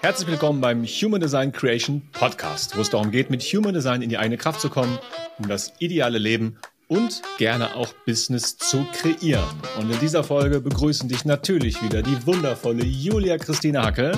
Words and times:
Herzlich 0.00 0.28
willkommen 0.28 0.60
beim 0.60 0.84
Human 0.84 1.20
Design 1.20 1.50
Creation 1.50 2.02
Podcast, 2.12 2.76
wo 2.76 2.80
es 2.80 2.90
darum 2.90 3.10
geht, 3.10 3.30
mit 3.30 3.42
Human 3.42 3.74
Design 3.74 4.02
in 4.02 4.08
die 4.08 4.18
eigene 4.18 4.36
Kraft 4.36 4.60
zu 4.60 4.70
kommen, 4.70 4.98
um 5.38 5.48
das 5.48 5.72
ideale 5.80 6.18
Leben 6.18 6.58
und 6.86 7.22
gerne 7.38 7.74
auch 7.74 7.92
Business 8.06 8.56
zu 8.56 8.86
kreieren. 8.92 9.44
Und 9.78 9.90
in 9.90 9.98
dieser 9.98 10.22
Folge 10.22 10.60
begrüßen 10.60 11.08
dich 11.08 11.24
natürlich 11.24 11.82
wieder 11.82 12.02
die 12.02 12.26
wundervolle 12.26 12.84
Julia 12.84 13.38
Christine 13.38 13.82
Hacke. 13.82 14.12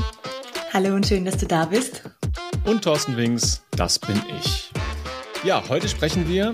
Hallo 0.73 0.95
und 0.95 1.07
schön, 1.07 1.25
dass 1.25 1.39
du 1.39 1.47
da 1.47 1.65
bist. 1.65 2.03
Und 2.65 2.85
Thorsten 2.85 3.17
Wings, 3.17 3.63
das 3.71 3.99
bin 3.99 4.21
ich. 4.39 4.71
Ja, 5.43 5.63
heute 5.69 5.89
sprechen 5.89 6.29
wir 6.29 6.53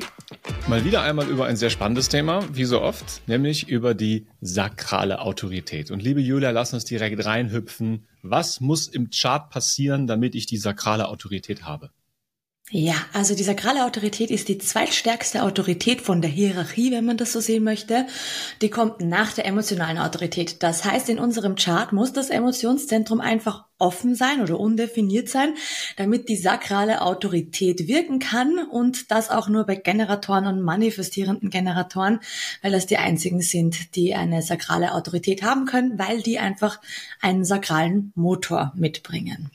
mal 0.69 0.85
wieder 0.85 1.03
einmal 1.03 1.29
über 1.29 1.47
ein 1.47 1.57
sehr 1.57 1.71
spannendes 1.71 2.09
Thema, 2.09 2.45
wie 2.53 2.65
so 2.65 2.83
oft, 2.83 3.23
nämlich 3.29 3.69
über 3.69 3.95
die 3.95 4.27
sakrale 4.41 5.21
Autorität. 5.21 5.93
Und 5.93 6.03
liebe 6.03 6.21
Julia, 6.21 6.51
lass 6.51 6.75
uns 6.75 6.85
direkt 6.85 7.25
reinhüpfen. 7.25 8.07
Was 8.23 8.61
muss 8.61 8.89
im 8.89 9.11
Chart 9.11 9.49
passieren, 9.49 10.09
damit 10.09 10.35
ich 10.35 10.47
die 10.47 10.57
sakrale 10.57 11.09
Autorität 11.09 11.63
habe? 11.63 11.91
Ja, 12.73 12.95
also 13.13 13.37
die 13.37 13.45
sakrale 13.45 13.85
Autorität 13.85 14.33
ist 14.33 14.49
die 14.49 14.59
zweitstärkste 14.59 15.45
Autorität 15.45 16.01
von 16.01 16.21
der 16.21 16.31
Hierarchie, 16.31 16.91
wenn 16.91 17.05
man 17.05 17.17
das 17.17 17.33
so 17.33 17.39
sehen 17.39 17.63
möchte. 17.63 18.09
Die 18.61 18.71
kommt 18.71 19.01
nach 19.01 19.33
der 19.33 19.47
emotionalen 19.47 19.99
Autorität. 19.99 20.65
Das 20.65 20.85
heißt, 20.85 21.09
in 21.09 21.21
unserem 21.21 21.55
Chart 21.55 21.93
muss 21.93 22.13
das 22.13 22.29
Emotionszentrum 22.29 23.21
einfach 23.21 23.67
offen 23.79 24.17
sein 24.17 24.41
oder 24.43 24.59
undefiniert 24.59 25.29
sein, 25.29 25.55
damit 25.97 26.29
die 26.29 26.35
sakrale 26.35 27.03
Autorität 27.03 27.87
wirken 27.87 28.19
kann 28.19 28.59
und 28.59 29.13
das 29.13 29.31
auch 29.31 29.49
nur 29.49 29.65
bei 29.65 29.77
Generatoren 29.77 30.47
und 30.47 30.61
manifestierenden 30.61 31.51
Generatoren, 31.51 32.19
weil 32.63 32.73
das 32.73 32.87
die 32.87 32.97
einzigen 32.97 33.43
sind, 33.43 33.95
die 33.95 34.17
eine 34.17 34.43
sakrale 34.43 34.93
Autorität 34.93 35.45
haben 35.45 35.67
können, 35.67 36.01
weil 36.01 36.21
die 36.21 36.41
einfach 36.41 36.81
einen 37.21 37.45
sakralen 37.45 38.11
Motor 38.17 38.73
mitbringen. 38.75 39.53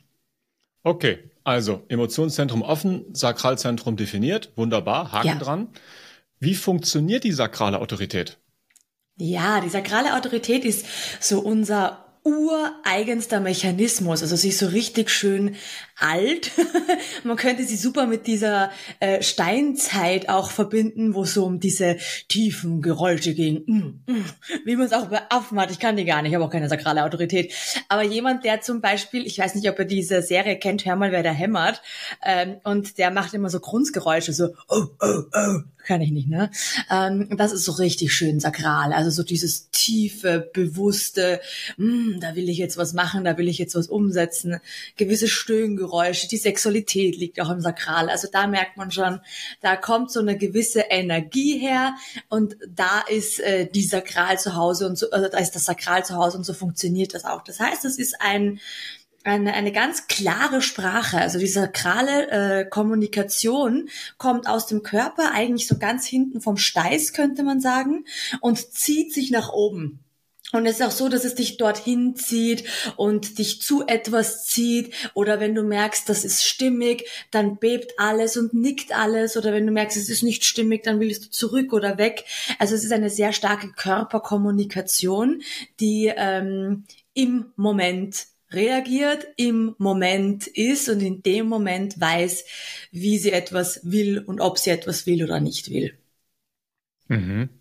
Okay, 0.83 1.30
also 1.43 1.83
Emotionszentrum 1.89 2.61
offen, 2.61 3.05
Sakralzentrum 3.13 3.95
definiert, 3.97 4.51
wunderbar, 4.55 5.11
Haken 5.11 5.27
ja. 5.27 5.35
dran. 5.35 5.69
Wie 6.39 6.55
funktioniert 6.55 7.23
die 7.23 7.31
sakrale 7.31 7.79
Autorität? 7.79 8.37
Ja, 9.17 9.61
die 9.61 9.69
sakrale 9.69 10.15
Autorität 10.15 10.65
ist 10.65 10.85
so 11.19 11.39
unser 11.39 12.05
ureigenster 12.23 13.39
Mechanismus. 13.39 14.21
Also 14.21 14.35
sie 14.35 14.49
ist 14.49 14.59
so 14.59 14.67
richtig 14.67 15.09
schön 15.09 15.55
alt. 16.01 16.51
Man 17.23 17.37
könnte 17.37 17.63
sie 17.63 17.77
super 17.77 18.07
mit 18.07 18.27
dieser 18.27 18.71
äh, 18.99 19.21
Steinzeit 19.21 20.29
auch 20.29 20.51
verbinden, 20.51 21.13
wo 21.13 21.23
es 21.23 21.33
so 21.33 21.45
um 21.45 21.59
diese 21.59 21.97
tiefen 22.27 22.81
Geräusche 22.81 23.33
ging. 23.33 23.63
Mm, 23.65 24.11
mm, 24.11 24.25
wie 24.65 24.75
man 24.75 24.85
es 24.85 24.93
auch 24.93 25.05
bei 25.05 25.21
Affen 25.29 25.59
hat. 25.59 25.71
Ich 25.71 25.79
kann 25.79 25.95
die 25.95 26.05
gar 26.05 26.21
nicht, 26.21 26.31
ich 26.31 26.35
habe 26.35 26.45
auch 26.45 26.51
keine 26.51 26.69
sakrale 26.69 27.03
Autorität. 27.03 27.53
Aber 27.89 28.03
jemand, 28.03 28.43
der 28.43 28.61
zum 28.61 28.81
Beispiel, 28.81 29.25
ich 29.25 29.37
weiß 29.37 29.55
nicht, 29.55 29.69
ob 29.69 29.77
er 29.79 29.85
diese 29.85 30.21
Serie 30.21 30.57
kennt, 30.57 30.85
hör 30.85 30.95
mal, 30.95 31.11
wer 31.11 31.23
da 31.23 31.31
hämmert. 31.31 31.81
Ähm, 32.23 32.57
und 32.63 32.97
der 32.97 33.11
macht 33.11 33.33
immer 33.33 33.49
so 33.49 33.59
Grunzgeräusche, 33.59 34.33
so 34.33 34.49
oh, 34.67 34.85
oh, 34.99 35.23
oh. 35.33 35.59
Kann 35.83 36.01
ich 36.01 36.11
nicht, 36.11 36.29
ne? 36.29 36.51
Ähm, 36.91 37.27
das 37.37 37.51
ist 37.51 37.65
so 37.65 37.71
richtig 37.71 38.13
schön 38.13 38.39
sakral. 38.39 38.93
Also 38.93 39.09
so 39.09 39.23
dieses 39.23 39.71
tiefe, 39.71 40.47
bewusste, 40.53 41.41
mm, 41.77 42.19
da 42.19 42.35
will 42.35 42.49
ich 42.49 42.59
jetzt 42.59 42.77
was 42.77 42.93
machen, 42.93 43.23
da 43.23 43.35
will 43.39 43.47
ich 43.47 43.57
jetzt 43.57 43.73
was 43.73 43.87
umsetzen. 43.87 44.59
Gewisse 44.95 45.27
Stöhngeräusche 45.27 45.90
Geräusche, 45.91 46.27
die 46.27 46.37
Sexualität 46.37 47.17
liegt 47.17 47.39
auch 47.41 47.49
im 47.49 47.59
Sakral. 47.59 48.09
Also 48.09 48.27
da 48.31 48.47
merkt 48.47 48.77
man 48.77 48.91
schon, 48.91 49.19
da 49.59 49.75
kommt 49.75 50.11
so 50.11 50.21
eine 50.21 50.37
gewisse 50.37 50.81
Energie 50.89 51.59
her 51.59 51.95
und 52.29 52.55
da 52.67 53.01
ist 53.09 53.39
äh, 53.41 53.69
die 53.69 53.83
Sakral 53.83 54.39
zu 54.39 54.55
Hause 54.55 54.87
und 54.87 54.97
so, 54.97 55.11
also 55.11 55.27
da 55.27 55.37
ist 55.37 55.51
das 55.51 55.65
Sakral 55.65 56.05
zu 56.05 56.15
Hause 56.15 56.37
und 56.37 56.45
so 56.45 56.53
funktioniert 56.53 57.13
das 57.13 57.25
auch. 57.25 57.43
Das 57.43 57.59
heißt, 57.59 57.85
es 57.85 57.99
ist 57.99 58.15
ein 58.19 58.59
eine, 59.23 59.53
eine 59.53 59.71
ganz 59.71 60.07
klare 60.07 60.63
Sprache. 60.63 61.19
Also 61.19 61.37
die 61.37 61.47
sakrale 61.47 62.31
äh, 62.31 62.65
Kommunikation 62.65 63.87
kommt 64.17 64.47
aus 64.47 64.65
dem 64.65 64.81
Körper, 64.81 65.31
eigentlich 65.31 65.67
so 65.67 65.77
ganz 65.77 66.07
hinten 66.07 66.41
vom 66.41 66.57
Steiß, 66.57 67.13
könnte 67.13 67.43
man 67.43 67.61
sagen, 67.61 68.05
und 68.39 68.73
zieht 68.73 69.13
sich 69.13 69.29
nach 69.29 69.49
oben. 69.53 69.99
Und 70.51 70.65
es 70.65 70.79
ist 70.79 70.85
auch 70.85 70.91
so, 70.91 71.09
dass 71.09 71.23
es 71.23 71.35
dich 71.35 71.57
dorthin 71.57 72.15
zieht 72.15 72.63
und 72.97 73.37
dich 73.39 73.61
zu 73.61 73.85
etwas 73.87 74.45
zieht. 74.45 74.93
Oder 75.13 75.39
wenn 75.39 75.55
du 75.55 75.63
merkst, 75.63 76.07
das 76.09 76.25
ist 76.25 76.43
stimmig, 76.43 77.07
dann 77.31 77.57
bebt 77.57 77.93
alles 77.97 78.37
und 78.37 78.53
nickt 78.53 78.93
alles. 78.93 79.37
Oder 79.37 79.53
wenn 79.53 79.65
du 79.65 79.71
merkst, 79.71 79.97
es 79.97 80.09
ist 80.09 80.23
nicht 80.23 80.43
stimmig, 80.43 80.83
dann 80.83 80.99
willst 80.99 81.25
du 81.25 81.29
zurück 81.29 81.73
oder 81.73 81.97
weg. 81.97 82.25
Also 82.59 82.75
es 82.75 82.83
ist 82.83 82.91
eine 82.91 83.09
sehr 83.09 83.33
starke 83.33 83.71
Körperkommunikation, 83.71 85.41
die 85.79 86.11
ähm, 86.15 86.83
im 87.13 87.51
Moment 87.55 88.27
reagiert, 88.51 89.27
im 89.37 89.75
Moment 89.77 90.47
ist 90.47 90.89
und 90.89 91.01
in 91.01 91.23
dem 91.23 91.47
Moment 91.47 91.99
weiß, 91.99 92.43
wie 92.91 93.17
sie 93.17 93.31
etwas 93.31 93.79
will 93.83 94.19
und 94.19 94.41
ob 94.41 94.57
sie 94.57 94.71
etwas 94.71 95.05
will 95.05 95.23
oder 95.23 95.39
nicht 95.39 95.69
will. 95.71 95.97
Mhm. 97.07 97.60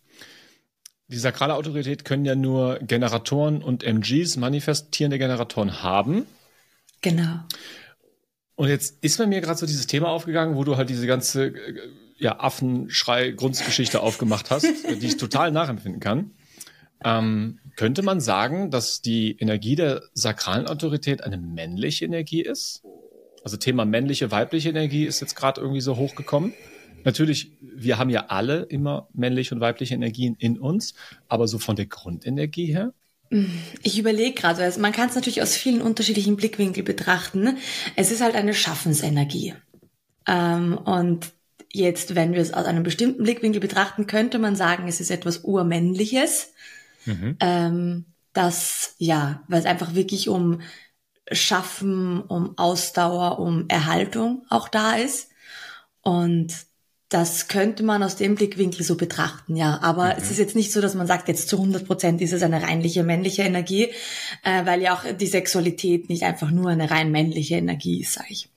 Die 1.10 1.18
sakrale 1.18 1.54
Autorität 1.54 2.04
können 2.04 2.24
ja 2.24 2.36
nur 2.36 2.78
Generatoren 2.78 3.62
und 3.62 3.82
MGs, 3.82 4.36
manifestierende 4.36 5.18
Generatoren 5.18 5.82
haben. 5.82 6.24
Genau. 7.00 7.40
Und 8.54 8.68
jetzt 8.68 9.02
ist 9.02 9.18
bei 9.18 9.26
mir 9.26 9.40
gerade 9.40 9.58
so 9.58 9.66
dieses 9.66 9.88
Thema 9.88 10.08
aufgegangen, 10.08 10.54
wo 10.54 10.62
du 10.62 10.76
halt 10.76 10.88
diese 10.88 11.08
ganze 11.08 11.46
äh, 11.46 11.88
ja, 12.18 12.38
Affenschrei-Grundgeschichte 12.38 14.00
aufgemacht 14.02 14.50
hast, 14.50 14.66
die 14.66 15.06
ich 15.06 15.16
total 15.16 15.50
nachempfinden 15.50 16.00
kann. 16.00 16.30
Ähm, 17.02 17.58
könnte 17.74 18.02
man 18.02 18.20
sagen, 18.20 18.70
dass 18.70 19.00
die 19.00 19.36
Energie 19.38 19.74
der 19.74 20.02
sakralen 20.14 20.68
Autorität 20.68 21.24
eine 21.24 21.38
männliche 21.38 22.04
Energie 22.04 22.42
ist? 22.42 22.82
Also 23.42 23.56
Thema 23.56 23.84
männliche, 23.84 24.30
weibliche 24.30 24.68
Energie 24.68 25.06
ist 25.06 25.20
jetzt 25.20 25.34
gerade 25.34 25.60
irgendwie 25.60 25.80
so 25.80 25.96
hochgekommen 25.96 26.52
natürlich, 27.04 27.52
wir 27.60 27.98
haben 27.98 28.10
ja 28.10 28.26
alle 28.26 28.62
immer 28.62 29.08
männliche 29.12 29.54
und 29.54 29.60
weibliche 29.60 29.94
Energien 29.94 30.36
in 30.38 30.58
uns, 30.58 30.94
aber 31.28 31.48
so 31.48 31.58
von 31.58 31.76
der 31.76 31.86
Grundenergie 31.86 32.66
her? 32.66 32.92
Ich 33.82 33.98
überlege 33.98 34.34
gerade, 34.34 34.62
also 34.64 34.80
man 34.80 34.92
kann 34.92 35.08
es 35.08 35.14
natürlich 35.14 35.40
aus 35.40 35.54
vielen 35.54 35.82
unterschiedlichen 35.82 36.36
Blickwinkeln 36.36 36.84
betrachten. 36.84 37.58
Es 37.94 38.10
ist 38.10 38.22
halt 38.22 38.34
eine 38.34 38.54
Schaffensenergie. 38.54 39.54
Ähm, 40.26 40.76
und 40.76 41.32
jetzt, 41.72 42.16
wenn 42.16 42.32
wir 42.32 42.40
es 42.40 42.52
aus 42.52 42.66
einem 42.66 42.82
bestimmten 42.82 43.22
Blickwinkel 43.22 43.60
betrachten, 43.60 44.08
könnte 44.08 44.40
man 44.40 44.56
sagen, 44.56 44.88
es 44.88 45.00
ist 45.00 45.12
etwas 45.12 45.38
Urmännliches. 45.38 46.52
Mhm. 47.06 47.36
Ähm, 47.38 48.04
das, 48.32 48.94
ja, 48.98 49.44
weil 49.46 49.60
es 49.60 49.66
einfach 49.66 49.94
wirklich 49.94 50.28
um 50.28 50.60
Schaffen, 51.30 52.20
um 52.22 52.58
Ausdauer, 52.58 53.38
um 53.38 53.66
Erhaltung 53.68 54.44
auch 54.48 54.68
da 54.68 54.94
ist. 54.94 55.30
Und 56.02 56.52
das 57.10 57.48
könnte 57.48 57.82
man 57.82 58.04
aus 58.04 58.14
dem 58.14 58.36
Blickwinkel 58.36 58.84
so 58.84 58.96
betrachten, 58.96 59.56
ja. 59.56 59.80
Aber 59.82 60.06
mhm. 60.06 60.14
es 60.16 60.30
ist 60.30 60.38
jetzt 60.38 60.56
nicht 60.56 60.72
so, 60.72 60.80
dass 60.80 60.94
man 60.94 61.08
sagt, 61.08 61.28
jetzt 61.28 61.48
zu 61.48 61.56
100 61.56 61.84
Prozent 61.84 62.20
ist 62.22 62.32
es 62.32 62.42
eine 62.42 62.62
reinliche 62.62 63.02
männliche 63.02 63.42
Energie, 63.42 63.88
äh, 64.44 64.64
weil 64.64 64.80
ja 64.80 64.94
auch 64.94 65.04
die 65.18 65.26
Sexualität 65.26 66.08
nicht 66.08 66.22
einfach 66.22 66.50
nur 66.50 66.70
eine 66.70 66.90
rein 66.90 67.10
männliche 67.10 67.56
Energie 67.56 68.00
ist, 68.00 68.14
sage 68.14 68.28
ich. 68.30 68.48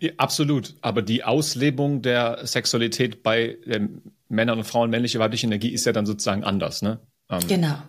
Ja, 0.00 0.12
absolut. 0.16 0.74
Aber 0.82 1.02
die 1.02 1.24
Auslebung 1.24 2.00
der 2.00 2.46
Sexualität 2.46 3.22
bei 3.24 3.58
ähm, 3.66 4.02
Männern 4.28 4.58
und 4.58 4.64
Frauen, 4.64 4.90
männliche, 4.90 5.18
weibliche 5.18 5.46
Energie 5.46 5.70
ist 5.70 5.84
ja 5.84 5.92
dann 5.92 6.06
sozusagen 6.06 6.44
anders, 6.44 6.80
ne? 6.80 7.00
Ähm, 7.28 7.40
genau. 7.48 7.82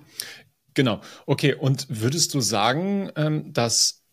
Genau. 0.74 1.02
Okay. 1.28 1.54
Und 1.54 1.88
würdest 1.90 2.34
du 2.34 2.42
sagen, 2.42 3.12
ähm, 3.16 3.54
dass 3.54 4.05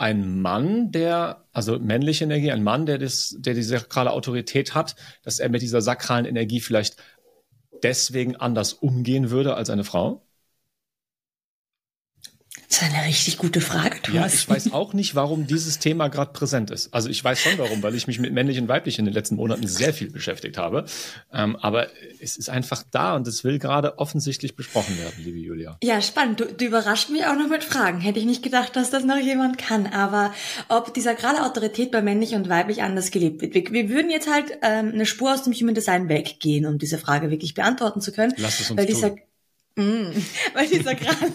ein 0.00 0.40
Mann, 0.40 0.92
der, 0.92 1.44
also 1.52 1.78
männliche 1.78 2.24
Energie, 2.24 2.50
ein 2.50 2.62
Mann, 2.62 2.86
der, 2.86 2.96
das, 2.96 3.36
der 3.38 3.52
die 3.52 3.62
sakrale 3.62 4.12
Autorität 4.12 4.74
hat, 4.74 4.96
dass 5.22 5.40
er 5.40 5.50
mit 5.50 5.60
dieser 5.60 5.82
sakralen 5.82 6.24
Energie 6.24 6.60
vielleicht 6.60 6.96
deswegen 7.82 8.34
anders 8.34 8.72
umgehen 8.72 9.30
würde 9.30 9.54
als 9.54 9.68
eine 9.68 9.84
Frau? 9.84 10.26
Das 12.70 12.82
ist 12.82 12.94
eine 12.94 13.04
richtig 13.04 13.36
gute 13.36 13.60
Frage, 13.60 14.00
Thomas. 14.00 14.32
Ja, 14.32 14.38
ich 14.38 14.48
weiß 14.48 14.72
auch 14.72 14.92
nicht, 14.92 15.16
warum 15.16 15.48
dieses 15.48 15.80
Thema 15.80 16.06
gerade 16.06 16.32
präsent 16.32 16.70
ist. 16.70 16.94
Also 16.94 17.08
ich 17.08 17.22
weiß 17.22 17.40
schon 17.40 17.58
warum, 17.58 17.82
weil 17.82 17.96
ich 17.96 18.06
mich 18.06 18.20
mit 18.20 18.32
männlich 18.32 18.60
und 18.60 18.68
weiblich 18.68 19.00
in 19.00 19.06
den 19.06 19.12
letzten 19.12 19.34
Monaten 19.34 19.66
sehr 19.66 19.92
viel 19.92 20.08
beschäftigt 20.08 20.56
habe. 20.56 20.84
Ähm, 21.32 21.56
aber 21.56 21.88
es 22.20 22.36
ist 22.36 22.48
einfach 22.48 22.84
da 22.92 23.16
und 23.16 23.26
es 23.26 23.42
will 23.42 23.58
gerade 23.58 23.98
offensichtlich 23.98 24.54
besprochen 24.54 24.96
werden, 24.98 25.16
liebe 25.18 25.38
Julia. 25.38 25.78
Ja, 25.82 26.00
spannend. 26.00 26.38
Du, 26.38 26.44
du 26.44 26.64
überrascht 26.64 27.10
mich 27.10 27.26
auch 27.26 27.34
noch 27.34 27.48
mit 27.48 27.64
Fragen. 27.64 28.00
Hätte 28.00 28.20
ich 28.20 28.24
nicht 28.24 28.44
gedacht, 28.44 28.76
dass 28.76 28.90
das 28.90 29.02
noch 29.02 29.18
jemand 29.18 29.58
kann. 29.58 29.88
Aber 29.88 30.32
ob 30.68 30.94
die 30.94 31.00
sakrale 31.00 31.44
Autorität 31.44 31.90
bei 31.90 32.02
männlich 32.02 32.36
und 32.36 32.48
weiblich 32.48 32.82
anders 32.82 33.10
gelebt 33.10 33.42
wird. 33.42 33.52
Wir, 33.52 33.68
wir 33.72 33.88
würden 33.88 34.12
jetzt 34.12 34.30
halt 34.32 34.58
ähm, 34.62 34.92
eine 34.94 35.06
Spur 35.06 35.34
aus 35.34 35.42
dem 35.42 35.52
Human 35.54 35.74
Design 35.74 36.08
weggehen, 36.08 36.66
um 36.66 36.78
diese 36.78 36.98
Frage 36.98 37.32
wirklich 37.32 37.54
beantworten 37.54 38.00
zu 38.00 38.12
können. 38.12 38.32
Lass 38.36 38.60
es 38.60 38.70
uns 38.70 38.78
weil 38.78 38.86
tun. 38.86 38.94
Dieser, 38.94 39.16
Mm, 39.76 40.10
weil 40.52 40.66
die 40.66 40.82
sakrale, 40.82 41.32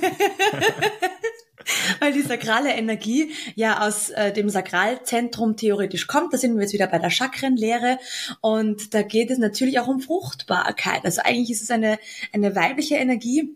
weil 2.05 2.13
die 2.13 2.21
sakrale 2.21 2.71
Energie 2.71 3.31
ja 3.55 3.85
aus 3.85 4.11
äh, 4.11 4.31
dem 4.31 4.47
Sakralzentrum 4.49 5.57
theoretisch 5.57 6.05
kommt. 6.05 6.33
Da 6.33 6.37
sind 6.37 6.53
wir 6.53 6.61
jetzt 6.61 6.73
wieder 6.73 6.87
bei 6.87 6.99
der 6.99 7.09
Chakrenlehre 7.09 7.97
und 8.41 8.93
da 8.93 9.01
geht 9.01 9.31
es 9.31 9.39
natürlich 9.39 9.79
auch 9.79 9.87
um 9.87 9.99
Fruchtbarkeit. 9.99 11.03
Also 11.03 11.21
eigentlich 11.23 11.49
ist 11.49 11.63
es 11.63 11.71
eine, 11.71 11.97
eine 12.31 12.55
weibliche 12.55 12.95
Energie, 12.95 13.55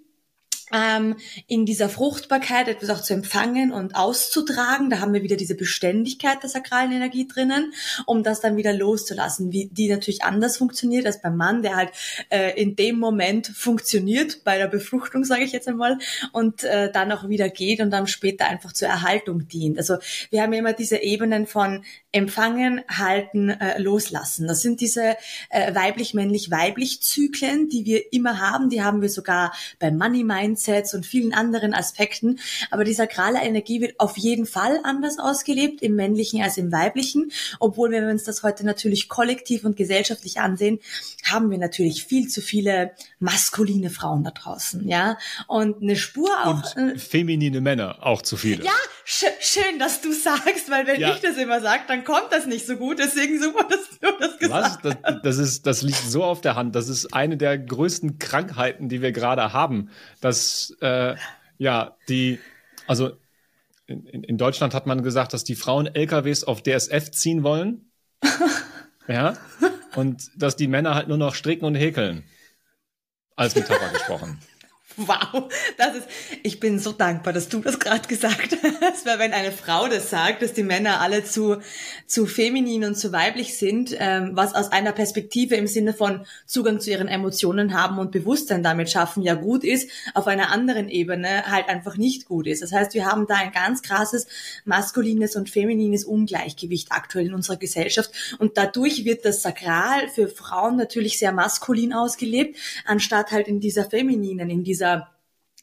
ähm, 0.74 1.16
in 1.48 1.66
dieser 1.66 1.90
Fruchtbarkeit 1.90 2.68
etwas 2.68 2.90
auch 2.90 3.02
zu 3.02 3.14
empfangen 3.14 3.72
und 3.72 3.96
auszutragen. 3.96 4.90
Da 4.90 5.00
haben 5.00 5.14
wir 5.14 5.24
wieder 5.24 5.36
diese 5.36 5.56
Beständigkeit 5.56 6.42
der 6.44 6.50
sakralen 6.50 6.92
Energie 6.92 7.28
drinnen, 7.28 7.74
um 8.06 8.24
das 8.24 8.42
dann 8.42 8.58
wieder 8.58 8.74
loszulassen, 8.74 9.52
wie 9.52 9.68
die 9.68 9.90
natürlich 9.90 10.24
anders 10.24 10.58
funktioniert 10.58 11.06
als 11.06 11.22
beim 11.22 11.38
Mann, 11.38 11.62
der 11.62 11.76
halt 11.76 11.92
äh, 12.30 12.60
in 12.62 12.76
dem 12.76 13.00
Moment 13.00 13.48
funktioniert 13.48 14.44
bei 14.44 14.58
der 14.58 14.68
Befruchtung, 14.68 15.24
sage 15.24 15.44
ich 15.44 15.52
jetzt 15.52 15.68
einmal, 15.68 15.98
und 16.32 16.64
äh, 16.64 16.92
dann 16.92 17.12
auch 17.12 17.28
wieder 17.28 17.50
geht 17.50 17.80
und 17.80 17.92
dann 17.92 18.08
später 18.08 18.48
einfach 18.48 18.74
zur 18.74 18.88
Erhaltung 18.88 19.48
dient. 19.48 19.78
Also 19.78 19.98
wir 20.30 20.42
haben 20.42 20.54
immer 20.54 20.74
diese 20.74 20.98
Ebenen 20.98 21.48
von 21.48 21.84
empfangen, 22.12 22.82
halten, 22.90 23.50
äh, 23.50 23.80
loslassen. 23.80 24.48
Das 24.48 24.62
sind 24.62 24.82
diese 24.82 25.16
äh, 25.50 25.74
weiblich-männlich-weiblich 25.74 27.02
Zyklen, 27.02 27.70
die 27.70 27.86
wir 27.86 28.12
immer 28.14 28.40
haben. 28.40 28.70
Die 28.70 28.82
haben 28.82 29.02
wir 29.02 29.10
sogar 29.10 29.54
beim 29.80 29.98
Money 29.98 30.24
Mind 30.24 30.59
Mindsets 30.60 30.94
und 30.94 31.06
vielen 31.06 31.34
anderen 31.34 31.74
Aspekten. 31.74 32.40
Aber 32.72 32.84
die 32.84 32.94
sakrale 32.94 33.42
Energie 33.42 33.82
wird 33.82 34.00
auf 34.00 34.18
jeden 34.18 34.46
Fall 34.46 34.80
anders 34.84 35.18
ausgelebt, 35.20 35.82
im 35.82 35.96
männlichen 35.96 36.42
als 36.42 36.58
im 36.58 36.72
weiblichen. 36.72 37.32
Obwohl, 37.60 37.92
wenn 37.92 38.04
wir 38.04 38.12
uns 38.12 38.24
das 38.24 38.44
heute 38.44 38.66
natürlich 38.66 39.10
kollektiv 39.10 39.64
und 39.64 39.78
gesellschaftlich 39.78 40.40
ansehen, 40.40 40.80
haben 41.24 41.50
wir 41.50 41.58
natürlich 41.58 42.04
viel 42.04 42.28
zu 42.28 42.42
viele 42.42 42.92
maskuline 43.20 43.90
Frauen 43.90 44.24
da 44.24 44.32
draußen, 44.32 44.88
ja. 44.88 45.18
Und 45.48 45.82
eine 45.82 45.96
Spur 45.96 46.30
auch. 46.44 46.76
Und 46.76 46.96
äh, 46.96 46.98
feminine 46.98 47.62
Männer 47.62 48.06
auch 48.06 48.22
zu 48.22 48.38
viele. 48.38 48.64
Ja, 48.64 48.72
sch 49.10 49.26
schön, 49.42 49.80
dass 49.80 50.02
du 50.02 50.14
sagst, 50.14 50.70
weil 50.70 50.86
wenn 50.86 51.02
ja. 51.02 51.14
ich 51.14 51.20
das 51.20 51.38
immer 51.38 51.62
sage, 51.62 51.84
dann 51.88 52.04
kommt 52.04 52.28
das 52.32 52.46
nicht 52.46 52.68
so 52.68 52.78
gut. 52.78 53.00
Deswegen 53.00 53.42
super, 53.42 53.64
dass 53.64 53.90
du 53.90 54.08
das 54.20 54.38
gesagt 54.38 54.84
Was? 54.84 54.96
Das, 55.02 55.22
das, 55.24 55.38
ist, 55.38 55.66
das 55.66 55.82
liegt 55.82 55.98
so 55.98 56.24
auf 56.24 56.42
der 56.42 56.56
Hand. 56.56 56.76
Das 56.76 56.90
ist 56.90 57.14
eine 57.14 57.36
der 57.36 57.58
größten 57.58 58.20
Krankheiten, 58.20 58.88
die 58.88 59.02
wir 59.02 59.12
gerade 59.12 59.52
haben, 59.52 59.90
dass 60.22 60.76
äh, 60.82 61.16
ja, 61.58 61.98
die, 62.08 62.40
also 62.86 63.12
in, 63.88 64.06
in 64.06 64.38
Deutschland 64.38 64.76
hat 64.76 64.86
man 64.86 65.02
gesagt, 65.02 65.34
dass 65.34 65.44
die 65.44 65.56
Frauen 65.56 65.88
LKWs 65.88 66.44
auf 66.44 66.62
DSF 66.62 67.10
ziehen 67.10 67.42
wollen. 67.42 67.92
ja. 69.08 69.34
Und 69.96 70.30
dass 70.38 70.56
die 70.56 70.68
Männer 70.68 70.94
halt 70.94 71.08
nur 71.08 71.18
noch 71.18 71.34
stricken 71.34 71.66
und 71.66 71.74
häkeln. 71.74 72.26
Als 73.36 73.56
Metapher 73.56 73.90
gesprochen. 73.94 74.40
Wow, 75.08 75.50
das 75.78 75.96
ist, 75.96 76.08
ich 76.44 76.60
bin 76.60 76.78
so 76.78 76.92
dankbar, 76.92 77.32
dass 77.32 77.48
du 77.48 77.60
das 77.60 77.80
gerade 77.80 78.08
gesagt 78.08 78.58
hast, 78.82 79.06
weil 79.06 79.20
wenn 79.20 79.32
eine 79.32 79.52
Frau 79.52 79.88
das 79.88 80.10
sagt, 80.10 80.42
dass 80.42 80.54
die 80.54 80.64
Männer 80.64 81.00
alle 81.00 81.24
zu, 81.24 81.58
zu 82.06 82.26
feminin 82.26 82.84
und 82.84 82.96
zu 82.96 83.14
weiblich 83.14 83.58
sind, 83.58 83.96
ähm, 83.98 84.32
was 84.34 84.56
aus 84.56 84.72
einer 84.72 84.92
Perspektive 84.92 85.56
im 85.56 85.68
Sinne 85.68 85.94
von 85.94 86.26
Zugang 86.46 86.82
zu 86.82 86.90
ihren 86.90 87.08
Emotionen 87.08 87.74
haben 87.74 87.98
und 87.98 88.12
Bewusstsein 88.12 88.62
damit 88.62 88.90
schaffen, 88.90 89.24
ja 89.24 89.36
gut 89.36 89.64
ist, 89.64 89.90
auf 90.14 90.28
einer 90.28 90.52
anderen 90.52 90.90
Ebene 90.90 91.50
halt 91.50 91.70
einfach 91.70 91.96
nicht 91.96 92.28
gut 92.28 92.46
ist. 92.48 92.62
Das 92.62 92.74
heißt, 92.74 92.94
wir 92.94 93.06
haben 93.06 93.26
da 93.26 93.36
ein 93.36 93.52
ganz 93.52 93.82
krasses 93.82 94.28
maskulines 94.66 95.36
und 95.36 95.50
feminines 95.50 96.04
Ungleichgewicht 96.04 96.92
aktuell 96.92 97.28
in 97.28 97.34
unserer 97.34 97.58
Gesellschaft 97.58 98.12
und 98.38 98.58
dadurch 98.58 99.06
wird 99.06 99.24
das 99.24 99.42
Sakral 99.42 100.10
für 100.10 100.28
Frauen 100.28 100.76
natürlich 100.76 101.20
sehr 101.20 101.32
maskulin 101.32 101.94
ausgelebt, 101.94 102.58
anstatt 102.86 103.32
halt 103.32 103.48
in 103.48 103.60
dieser 103.62 103.86
femininen, 103.86 104.50
in 104.50 104.64
dieser 104.64 104.89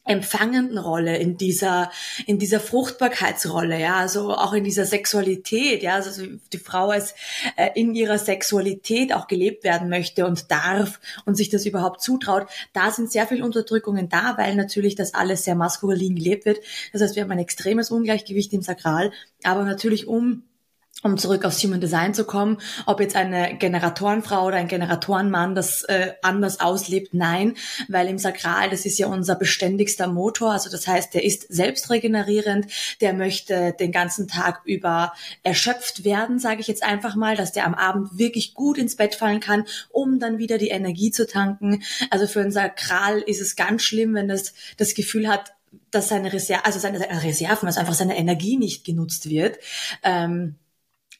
empfangenden 0.07 0.77
Rolle, 0.77 1.17
in 1.17 1.37
dieser, 1.37 1.91
in 2.25 2.39
dieser 2.39 2.59
Fruchtbarkeitsrolle, 2.59 3.79
ja, 3.79 3.97
also 3.97 4.33
auch 4.33 4.53
in 4.53 4.63
dieser 4.63 4.85
Sexualität, 4.85 5.83
ja, 5.83 5.95
also 5.95 6.23
die 6.53 6.57
Frau 6.57 6.89
als 6.89 7.13
äh, 7.57 7.69
in 7.75 7.93
ihrer 7.93 8.17
Sexualität 8.17 9.13
auch 9.13 9.27
gelebt 9.27 9.63
werden 9.63 9.89
möchte 9.89 10.25
und 10.25 10.49
darf 10.49 10.99
und 11.25 11.35
sich 11.35 11.49
das 11.49 11.65
überhaupt 11.65 12.01
zutraut, 12.01 12.47
da 12.73 12.91
sind 12.91 13.11
sehr 13.11 13.27
viele 13.27 13.43
Unterdrückungen 13.43 14.09
da, 14.09 14.35
weil 14.37 14.55
natürlich 14.55 14.95
das 14.95 15.13
alles 15.13 15.43
sehr 15.43 15.55
maskulin 15.55 16.15
gelebt 16.15 16.45
wird. 16.45 16.59
Das 16.93 17.01
heißt, 17.01 17.15
wir 17.15 17.23
haben 17.23 17.31
ein 17.31 17.39
extremes 17.39 17.91
Ungleichgewicht 17.91 18.53
im 18.53 18.61
Sakral, 18.61 19.11
aber 19.43 19.63
natürlich 19.63 20.07
um 20.07 20.43
um 21.03 21.17
zurück 21.17 21.45
aufs 21.45 21.63
Human 21.63 21.79
Design 21.79 22.13
zu 22.13 22.25
kommen, 22.25 22.57
ob 22.85 22.99
jetzt 22.99 23.15
eine 23.15 23.55
Generatorenfrau 23.57 24.45
oder 24.47 24.57
ein 24.57 24.67
Generatorenmann 24.67 25.53
das 25.53 25.83
äh, 25.83 26.13
anders 26.21 26.59
auslebt, 26.59 27.13
nein, 27.13 27.55
weil 27.87 28.07
im 28.07 28.17
Sakral, 28.17 28.69
das 28.69 28.85
ist 28.85 28.97
ja 28.97 29.07
unser 29.07 29.35
beständigster 29.35 30.07
Motor, 30.07 30.53
also 30.53 30.69
das 30.69 30.87
heißt, 30.87 31.13
der 31.13 31.23
ist 31.23 31.53
selbst 31.53 31.89
regenerierend, 31.89 32.67
der 33.01 33.13
möchte 33.13 33.75
den 33.79 33.91
ganzen 33.91 34.27
Tag 34.27 34.61
über 34.65 35.13
erschöpft 35.43 36.03
werden, 36.03 36.39
sage 36.39 36.61
ich 36.61 36.67
jetzt 36.67 36.83
einfach 36.83 37.15
mal, 37.15 37.35
dass 37.35 37.51
der 37.51 37.65
am 37.65 37.75
Abend 37.75 38.17
wirklich 38.17 38.55
gut 38.55 38.77
ins 38.77 38.95
Bett 38.95 39.15
fallen 39.15 39.39
kann, 39.39 39.65
um 39.89 40.19
dann 40.19 40.39
wieder 40.39 40.57
die 40.57 40.69
Energie 40.69 41.11
zu 41.11 41.27
tanken. 41.27 41.83
Also 42.09 42.25
für 42.27 42.41
ein 42.41 42.51
Sakral 42.51 43.19
ist 43.19 43.41
es 43.41 43.55
ganz 43.55 43.83
schlimm, 43.83 44.15
wenn 44.15 44.29
es 44.29 44.53
das 44.77 44.95
Gefühl 44.95 45.27
hat, 45.27 45.53
dass 45.91 46.09
seine 46.09 46.33
Reserven, 46.33 46.65
also 46.65 46.79
seine 46.79 46.99
Reserven, 47.23 47.67
also 47.67 47.79
einfach 47.79 47.93
seine 47.93 48.17
Energie 48.17 48.57
nicht 48.57 48.83
genutzt 48.83 49.29
wird. 49.29 49.57
Ähm, 50.03 50.55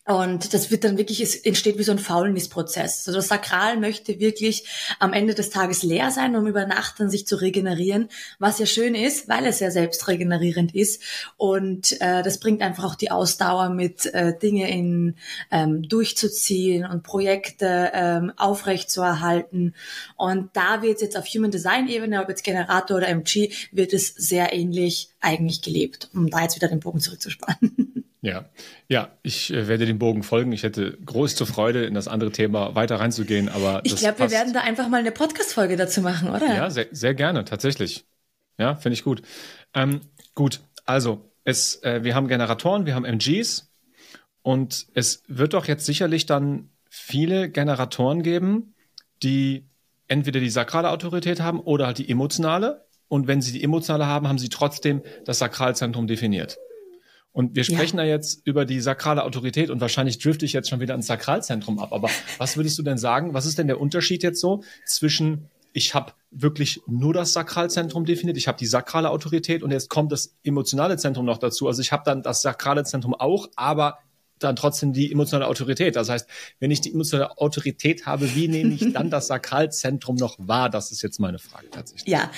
und 0.07 0.53
das 0.53 0.71
wird 0.71 0.85
dann 0.85 0.97
wirklich, 0.97 1.19
es 1.19 1.35
entsteht 1.35 1.77
wie 1.77 1.83
so 1.83 1.91
ein 1.91 1.99
Faulnisprozess. 1.99 3.07
Also 3.07 3.19
das 3.19 3.27
Sakral 3.27 3.77
möchte 3.77 4.19
wirklich 4.19 4.63
am 4.99 5.11
Ende 5.11 5.33
des 5.33 5.49
Tages 5.49 5.83
leer 5.83 6.11
sein, 6.11 6.33
um 6.37 6.47
über 6.47 6.65
Nacht 6.65 6.99
dann 6.99 7.09
sich 7.09 7.27
zu 7.27 7.35
regenerieren, 7.35 8.07
was 8.39 8.57
ja 8.57 8.65
schön 8.65 8.95
ist, 8.95 9.27
weil 9.27 9.45
es 9.45 9.59
ja 9.59 9.69
selbst 9.69 10.07
regenerierend 10.07 10.73
ist. 10.73 11.03
Und 11.35 11.99
äh, 11.99 12.23
das 12.23 12.39
bringt 12.39 12.61
einfach 12.61 12.85
auch 12.85 12.95
die 12.95 13.11
Ausdauer 13.11 13.69
mit, 13.69 14.05
äh, 14.13 14.37
Dinge 14.37 14.71
in, 14.71 15.15
ähm, 15.51 15.83
durchzuziehen 15.89 16.85
und 16.85 17.03
Projekte 17.03 17.91
ähm, 17.93 18.31
aufrechtzuerhalten. 18.37 19.75
Und 20.15 20.51
da 20.53 20.81
wird 20.81 21.01
jetzt 21.01 21.17
auf 21.17 21.25
Human 21.27 21.51
Design 21.51 21.89
Ebene, 21.89 22.21
ob 22.21 22.29
jetzt 22.29 22.45
Generator 22.45 22.95
oder 22.95 23.09
MG, 23.09 23.51
wird 23.73 23.91
es 23.91 24.07
sehr 24.07 24.53
ähnlich 24.53 25.09
eigentlich 25.19 25.61
gelebt, 25.61 26.09
um 26.13 26.29
da 26.29 26.43
jetzt 26.43 26.55
wieder 26.55 26.69
den 26.69 26.79
Bogen 26.79 27.01
zurückzuspannen. 27.01 27.86
Ja, 28.21 28.49
ja, 28.87 29.11
ich 29.21 29.53
äh, 29.53 29.67
werde 29.67 29.85
dem 29.85 29.99
Bogen 29.99 30.23
folgen. 30.23 30.51
Ich 30.51 30.63
hätte 30.63 30.97
größte 31.05 31.45
Freude, 31.45 31.85
in 31.85 31.93
das 31.93 32.07
andere 32.07 32.31
Thema 32.31 32.73
weiter 32.75 32.99
reinzugehen, 32.99 33.47
aber 33.47 33.81
ich 33.83 33.95
glaube, 33.95 34.19
wir 34.19 34.31
werden 34.31 34.53
da 34.53 34.61
einfach 34.61 34.89
mal 34.89 34.97
eine 34.97 35.11
Podcast-Folge 35.11 35.77
dazu 35.77 36.01
machen, 36.01 36.29
oder? 36.29 36.47
Ja, 36.47 36.69
sehr, 36.69 36.87
sehr 36.91 37.13
gerne, 37.13 37.45
tatsächlich. 37.45 38.05
Ja, 38.57 38.75
finde 38.75 38.95
ich 38.95 39.03
gut. 39.03 39.21
Ähm, 39.75 40.01
gut, 40.33 40.61
also 40.85 41.31
es, 41.43 41.81
äh, 41.83 42.03
wir 42.03 42.15
haben 42.15 42.27
Generatoren, 42.27 42.85
wir 42.85 42.95
haben 42.95 43.05
MGs 43.05 43.71
und 44.41 44.87
es 44.93 45.23
wird 45.27 45.53
doch 45.53 45.67
jetzt 45.67 45.85
sicherlich 45.85 46.25
dann 46.25 46.69
viele 46.89 47.49
Generatoren 47.49 48.23
geben, 48.23 48.73
die 49.21 49.65
entweder 50.07 50.39
die 50.39 50.49
sakrale 50.49 50.89
Autorität 50.89 51.39
haben 51.39 51.59
oder 51.59 51.87
halt 51.87 51.99
die 51.99 52.09
emotionale. 52.09 52.85
Und 53.09 53.27
wenn 53.27 53.41
sie 53.41 53.51
die 53.51 53.63
emotionale 53.63 54.05
haben, 54.05 54.27
haben 54.27 54.37
sie 54.37 54.49
trotzdem 54.49 55.01
das 55.25 55.39
Sakralzentrum 55.39 56.07
definiert. 56.07 56.57
Und 57.37 57.55
wir 57.55 57.63
sprechen 57.63 57.97
ja. 57.97 58.03
da 58.03 58.09
jetzt 58.09 58.41
über 58.47 58.65
die 58.65 58.81
sakrale 58.81 59.23
Autorität 59.23 59.69
und 59.69 59.79
wahrscheinlich 59.79 60.17
drifte 60.17 60.43
ich 60.43 60.53
jetzt 60.53 60.69
schon 60.69 60.79
wieder 60.79 60.95
ins 60.95 61.05
Sakralzentrum 61.05 61.77
ab. 61.77 61.93
Aber 61.93 62.09
was 62.39 62.57
würdest 62.57 62.79
du 62.79 62.81
denn 62.81 62.97
sagen? 62.97 63.35
Was 63.35 63.45
ist 63.45 63.59
denn 63.59 63.67
der 63.67 63.79
Unterschied 63.79 64.23
jetzt 64.23 64.41
so 64.41 64.63
zwischen 64.87 65.47
ich 65.71 65.93
habe 65.93 66.13
wirklich 66.31 66.81
nur 66.87 67.13
das 67.13 67.33
Sakralzentrum 67.33 68.05
definiert, 68.05 68.37
ich 68.37 68.47
habe 68.47 68.57
die 68.57 68.65
sakrale 68.65 69.11
Autorität 69.11 69.61
und 69.61 69.69
jetzt 69.69 69.87
kommt 69.87 70.11
das 70.11 70.35
emotionale 70.43 70.97
Zentrum 70.97 71.27
noch 71.27 71.37
dazu. 71.37 71.67
Also 71.67 71.79
ich 71.83 71.91
habe 71.91 72.01
dann 72.03 72.23
das 72.23 72.41
sakrale 72.41 72.83
Zentrum 72.85 73.13
auch, 73.13 73.47
aber 73.55 73.99
dann 74.39 74.55
trotzdem 74.55 74.91
die 74.91 75.11
emotionale 75.11 75.47
Autorität. 75.47 75.95
Das 75.95 76.09
heißt, 76.09 76.27
wenn 76.59 76.71
ich 76.71 76.81
die 76.81 76.91
emotionale 76.91 77.37
Autorität 77.37 78.07
habe, 78.07 78.33
wie 78.33 78.47
nehme 78.47 78.73
ich 78.73 78.93
dann 78.93 79.11
das 79.11 79.27
Sakralzentrum 79.27 80.15
noch 80.15 80.37
wahr? 80.39 80.71
Das 80.71 80.91
ist 80.91 81.03
jetzt 81.03 81.19
meine 81.19 81.37
Frage 81.37 81.69
tatsächlich. 81.69 82.11
Ja, 82.11 82.31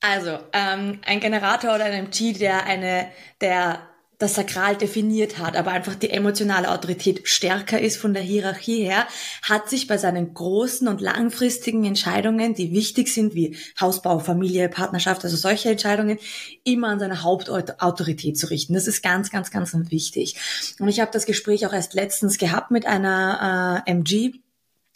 also 0.00 0.38
ähm, 0.54 1.00
ein 1.04 1.20
Generator 1.20 1.74
oder 1.74 1.84
ein 1.84 2.06
MG, 2.06 2.32
der 2.32 2.64
eine 2.64 3.08
der 3.42 3.89
das 4.20 4.34
Sakral 4.34 4.76
definiert 4.76 5.38
hat, 5.38 5.56
aber 5.56 5.72
einfach 5.72 5.94
die 5.94 6.10
emotionale 6.10 6.70
Autorität 6.70 7.22
stärker 7.26 7.80
ist 7.80 7.96
von 7.96 8.12
der 8.12 8.22
Hierarchie 8.22 8.84
her, 8.84 9.06
hat 9.42 9.70
sich 9.70 9.86
bei 9.86 9.96
seinen 9.96 10.34
großen 10.34 10.88
und 10.88 11.00
langfristigen 11.00 11.84
Entscheidungen, 11.84 12.54
die 12.54 12.70
wichtig 12.70 13.08
sind, 13.08 13.34
wie 13.34 13.56
Hausbau, 13.80 14.18
Familie, 14.18 14.68
Partnerschaft, 14.68 15.24
also 15.24 15.36
solche 15.36 15.70
Entscheidungen, 15.70 16.18
immer 16.64 16.88
an 16.88 17.00
seine 17.00 17.22
Hauptautorität 17.22 18.38
zu 18.38 18.50
richten. 18.50 18.74
Das 18.74 18.86
ist 18.86 19.02
ganz, 19.02 19.30
ganz, 19.30 19.50
ganz 19.50 19.74
wichtig. 19.90 20.36
Und 20.78 20.88
ich 20.88 21.00
habe 21.00 21.10
das 21.10 21.24
Gespräch 21.24 21.66
auch 21.66 21.72
erst 21.72 21.94
letztens 21.94 22.36
gehabt 22.36 22.70
mit 22.70 22.84
einer 22.84 23.82
äh, 23.86 23.90
MG, 23.90 24.34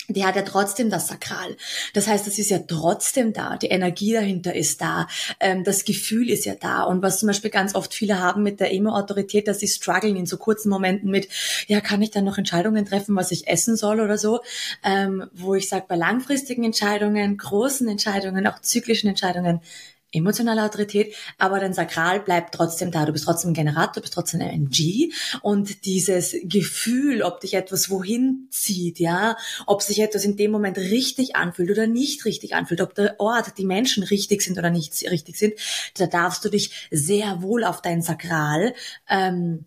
die 0.08 0.24
hat 0.24 0.36
ja 0.36 0.42
trotzdem 0.42 0.90
das 0.90 1.08
Sakral. 1.08 1.56
Das 1.92 2.06
heißt, 2.06 2.26
es 2.26 2.38
ist 2.38 2.50
ja 2.50 2.58
trotzdem 2.58 3.32
da. 3.32 3.56
Die 3.56 3.68
Energie 3.68 4.12
dahinter 4.12 4.54
ist 4.54 4.80
da. 4.80 5.08
Ähm, 5.40 5.64
das 5.64 5.84
Gefühl 5.84 6.30
ist 6.30 6.44
ja 6.44 6.54
da. 6.54 6.82
Und 6.82 7.02
was 7.02 7.20
zum 7.20 7.28
Beispiel 7.28 7.50
ganz 7.50 7.74
oft 7.74 7.94
viele 7.94 8.20
haben 8.20 8.42
mit 8.42 8.60
der 8.60 8.72
Emo-Autorität, 8.72 9.48
dass 9.48 9.60
sie 9.60 9.68
strugglen 9.68 10.16
in 10.16 10.26
so 10.26 10.36
kurzen 10.36 10.68
Momenten 10.68 11.10
mit, 11.10 11.28
ja, 11.66 11.80
kann 11.80 12.02
ich 12.02 12.10
dann 12.10 12.24
noch 12.24 12.38
Entscheidungen 12.38 12.84
treffen, 12.84 13.16
was 13.16 13.30
ich 13.30 13.48
essen 13.48 13.76
soll 13.76 14.00
oder 14.00 14.18
so? 14.18 14.40
Ähm, 14.82 15.24
wo 15.32 15.54
ich 15.54 15.68
sage, 15.68 15.86
bei 15.88 15.96
langfristigen 15.96 16.64
Entscheidungen, 16.64 17.36
großen 17.36 17.88
Entscheidungen, 17.88 18.46
auch 18.46 18.60
zyklischen 18.60 19.08
Entscheidungen, 19.08 19.60
emotionale 20.14 20.62
Autorität, 20.64 21.14
aber 21.38 21.60
dein 21.60 21.74
Sakral 21.74 22.20
bleibt 22.20 22.54
trotzdem 22.54 22.90
da. 22.90 23.04
Du 23.04 23.12
bist 23.12 23.24
trotzdem 23.24 23.50
ein 23.50 23.54
Generator, 23.54 23.94
du 23.94 24.00
bist 24.00 24.14
trotzdem 24.14 24.40
ein 24.40 24.50
MG 24.50 25.12
und 25.42 25.84
dieses 25.84 26.34
Gefühl, 26.44 27.22
ob 27.22 27.40
dich 27.40 27.54
etwas 27.54 27.90
wohin 27.90 28.48
zieht, 28.50 28.98
ja, 28.98 29.36
ob 29.66 29.82
sich 29.82 30.00
etwas 30.00 30.24
in 30.24 30.36
dem 30.36 30.50
Moment 30.50 30.78
richtig 30.78 31.36
anfühlt 31.36 31.70
oder 31.70 31.86
nicht 31.86 32.24
richtig 32.24 32.54
anfühlt, 32.54 32.80
ob 32.80 32.94
der 32.94 33.20
Ort, 33.20 33.58
die 33.58 33.64
Menschen 33.64 34.02
richtig 34.02 34.42
sind 34.42 34.58
oder 34.58 34.70
nicht 34.70 35.10
richtig 35.10 35.36
sind, 35.36 35.54
da 35.96 36.06
darfst 36.06 36.44
du 36.44 36.48
dich 36.48 36.88
sehr 36.90 37.42
wohl 37.42 37.64
auf 37.64 37.82
dein 37.82 38.02
Sakral 38.02 38.74
ähm, 39.08 39.64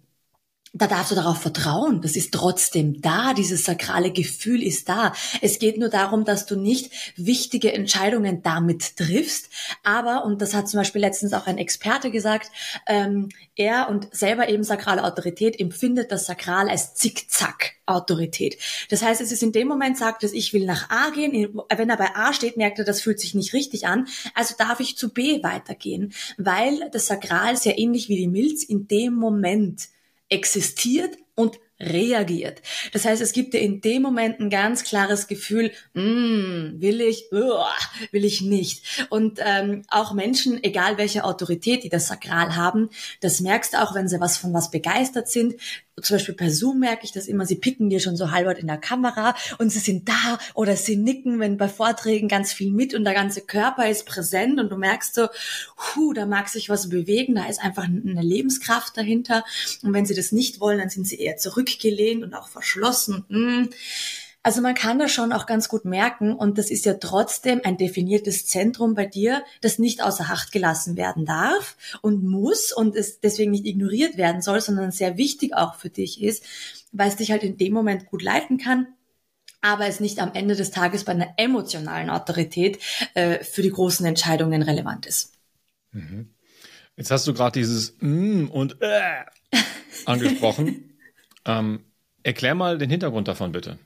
da 0.77 0.87
darfst 0.87 1.11
du 1.11 1.15
darauf 1.15 1.41
vertrauen. 1.41 2.01
Das 2.01 2.15
ist 2.15 2.33
trotzdem 2.33 3.01
da. 3.01 3.33
Dieses 3.33 3.63
sakrale 3.63 4.11
Gefühl 4.11 4.63
ist 4.63 4.89
da. 4.89 5.13
Es 5.41 5.59
geht 5.59 5.77
nur 5.77 5.89
darum, 5.89 6.25
dass 6.25 6.45
du 6.45 6.55
nicht 6.55 6.91
wichtige 7.15 7.73
Entscheidungen 7.73 8.41
damit 8.43 8.97
triffst. 8.97 9.49
Aber, 9.83 10.25
und 10.25 10.41
das 10.41 10.53
hat 10.53 10.69
zum 10.69 10.79
Beispiel 10.79 11.01
letztens 11.01 11.33
auch 11.33 11.47
ein 11.47 11.57
Experte 11.57 12.11
gesagt, 12.11 12.51
ähm, 12.85 13.29
er 13.55 13.89
und 13.89 14.13
selber 14.13 14.49
eben 14.49 14.63
sakrale 14.63 15.03
Autorität 15.03 15.59
empfindet 15.59 16.11
das 16.11 16.25
Sakral 16.25 16.69
als 16.69 16.93
Zickzack-Autorität. 16.95 18.57
Das 18.89 19.01
heißt, 19.01 19.21
es 19.21 19.31
ist 19.31 19.43
in 19.43 19.51
dem 19.51 19.67
Moment, 19.67 19.97
sagt 19.97 20.23
es, 20.23 20.33
ich 20.33 20.53
will 20.53 20.65
nach 20.65 20.89
A 20.89 21.09
gehen. 21.09 21.59
Wenn 21.75 21.89
er 21.89 21.97
bei 21.97 22.15
A 22.15 22.33
steht, 22.33 22.57
merkt 22.57 22.79
er, 22.79 22.85
das 22.85 23.01
fühlt 23.01 23.19
sich 23.19 23.33
nicht 23.33 23.53
richtig 23.53 23.87
an. 23.87 24.07
Also 24.33 24.55
darf 24.57 24.79
ich 24.79 24.97
zu 24.97 25.13
B 25.13 25.41
weitergehen, 25.43 26.13
weil 26.37 26.89
das 26.91 27.07
Sakral 27.07 27.57
sehr 27.57 27.77
ähnlich 27.77 28.09
wie 28.09 28.17
die 28.17 28.27
Milz 28.27 28.63
in 28.63 28.87
dem 28.87 29.13
Moment 29.13 29.89
existiert 30.29 31.17
und 31.35 31.59
reagiert. 31.79 32.61
Das 32.91 33.05
heißt, 33.05 33.21
es 33.21 33.33
gibt 33.33 33.53
dir 33.53 33.59
in 33.59 33.81
dem 33.81 34.01
Moment 34.01 34.39
ein 34.39 34.49
ganz 34.49 34.83
klares 34.83 35.27
Gefühl, 35.27 35.71
mm, 35.93 36.81
will 36.81 37.01
ich, 37.01 37.31
uah, 37.31 37.69
will 38.11 38.25
ich 38.25 38.41
nicht. 38.41 39.07
Und 39.09 39.39
ähm, 39.43 39.83
auch 39.89 40.13
Menschen, 40.13 40.63
egal 40.63 40.97
welche 40.97 41.23
Autorität 41.23 41.83
die 41.83 41.89
das 41.89 42.07
Sakral 42.07 42.55
haben, 42.55 42.89
das 43.21 43.41
merkst 43.41 43.73
du 43.73 43.83
auch, 43.83 43.93
wenn 43.93 44.07
sie 44.07 44.19
was 44.19 44.37
von 44.37 44.53
was 44.53 44.71
begeistert 44.71 45.29
sind, 45.29 45.55
zum 46.01 46.15
Beispiel 46.15 46.35
per 46.35 46.51
Zoom 46.51 46.79
merke 46.79 47.05
ich 47.05 47.11
das 47.11 47.27
immer, 47.27 47.45
sie 47.45 47.55
picken 47.55 47.89
dir 47.89 47.99
schon 47.99 48.15
so 48.15 48.31
halbert 48.31 48.59
in 48.59 48.67
der 48.67 48.77
Kamera 48.77 49.35
und 49.57 49.71
sie 49.71 49.79
sind 49.79 50.07
da 50.07 50.37
oder 50.53 50.75
sie 50.75 50.95
nicken, 50.95 51.39
wenn 51.39 51.57
bei 51.57 51.67
Vorträgen 51.67 52.27
ganz 52.27 52.53
viel 52.53 52.71
mit 52.71 52.93
und 52.93 53.03
der 53.03 53.15
ganze 53.15 53.41
Körper 53.41 53.89
ist 53.89 54.05
präsent 54.05 54.59
und 54.59 54.69
du 54.69 54.77
merkst 54.77 55.15
so, 55.15 55.27
hu, 55.77 56.13
da 56.13 56.25
mag 56.25 56.49
sich 56.49 56.69
was 56.69 56.89
bewegen, 56.89 57.35
da 57.35 57.47
ist 57.47 57.63
einfach 57.63 57.85
eine 57.85 58.21
Lebenskraft 58.21 58.95
dahinter. 58.95 59.43
Und 59.81 59.93
wenn 59.93 60.05
sie 60.05 60.15
das 60.15 60.31
nicht 60.31 60.59
wollen, 60.59 60.77
dann 60.77 60.89
sind 60.89 61.07
sie 61.07 61.19
eher 61.19 61.37
zurückgelehnt 61.37 62.23
und 62.23 62.33
auch 62.35 62.49
verschlossen. 62.49 63.25
Hm. 63.29 63.69
Also 64.43 64.61
man 64.61 64.75
kann 64.75 64.99
das 64.99 65.11
schon 65.11 65.33
auch 65.33 65.45
ganz 65.45 65.67
gut 65.67 65.83
merken 65.83 66.33
und 66.33 66.57
das 66.57 66.71
ist 66.71 66.85
ja 66.85 66.93
trotzdem 66.93 67.61
ein 67.63 67.77
definiertes 67.77 68.47
Zentrum 68.47 68.93
bei 68.93 69.05
dir, 69.05 69.43
das 69.61 69.77
nicht 69.77 70.01
außer 70.01 70.25
Acht 70.29 70.51
gelassen 70.51 70.95
werden 70.95 71.25
darf 71.25 71.75
und 72.01 72.23
muss 72.23 72.71
und 72.71 72.95
es 72.95 73.19
deswegen 73.19 73.51
nicht 73.51 73.65
ignoriert 73.65 74.17
werden 74.17 74.41
soll, 74.41 74.61
sondern 74.61 74.91
sehr 74.91 75.17
wichtig 75.17 75.53
auch 75.53 75.75
für 75.75 75.89
dich 75.89 76.21
ist, 76.21 76.45
weil 76.91 77.09
es 77.09 77.17
dich 77.17 77.31
halt 77.31 77.43
in 77.43 77.57
dem 77.57 77.73
Moment 77.73 78.05
gut 78.05 78.21
leiten 78.21 78.57
kann, 78.57 78.87
aber 79.61 79.87
es 79.87 79.99
nicht 79.99 80.19
am 80.19 80.33
Ende 80.33 80.55
des 80.55 80.71
Tages 80.71 81.03
bei 81.03 81.11
einer 81.11 81.33
emotionalen 81.37 82.09
Autorität 82.09 82.79
äh, 83.15 83.43
für 83.43 83.61
die 83.61 83.71
großen 83.71 84.05
Entscheidungen 84.05 84.61
relevant 84.61 85.05
ist. 85.05 85.33
Mhm. 85.91 86.33
Jetzt 86.95 87.11
hast 87.11 87.27
du 87.27 87.33
gerade 87.33 87.59
dieses 87.59 87.95
mm 87.99 88.47
und 88.49 88.81
äh 88.81 89.23
angesprochen. 90.05 90.97
ähm, 91.45 91.83
erklär 92.23 92.55
mal 92.55 92.77
den 92.77 92.89
Hintergrund 92.89 93.27
davon 93.27 93.51
bitte. 93.51 93.77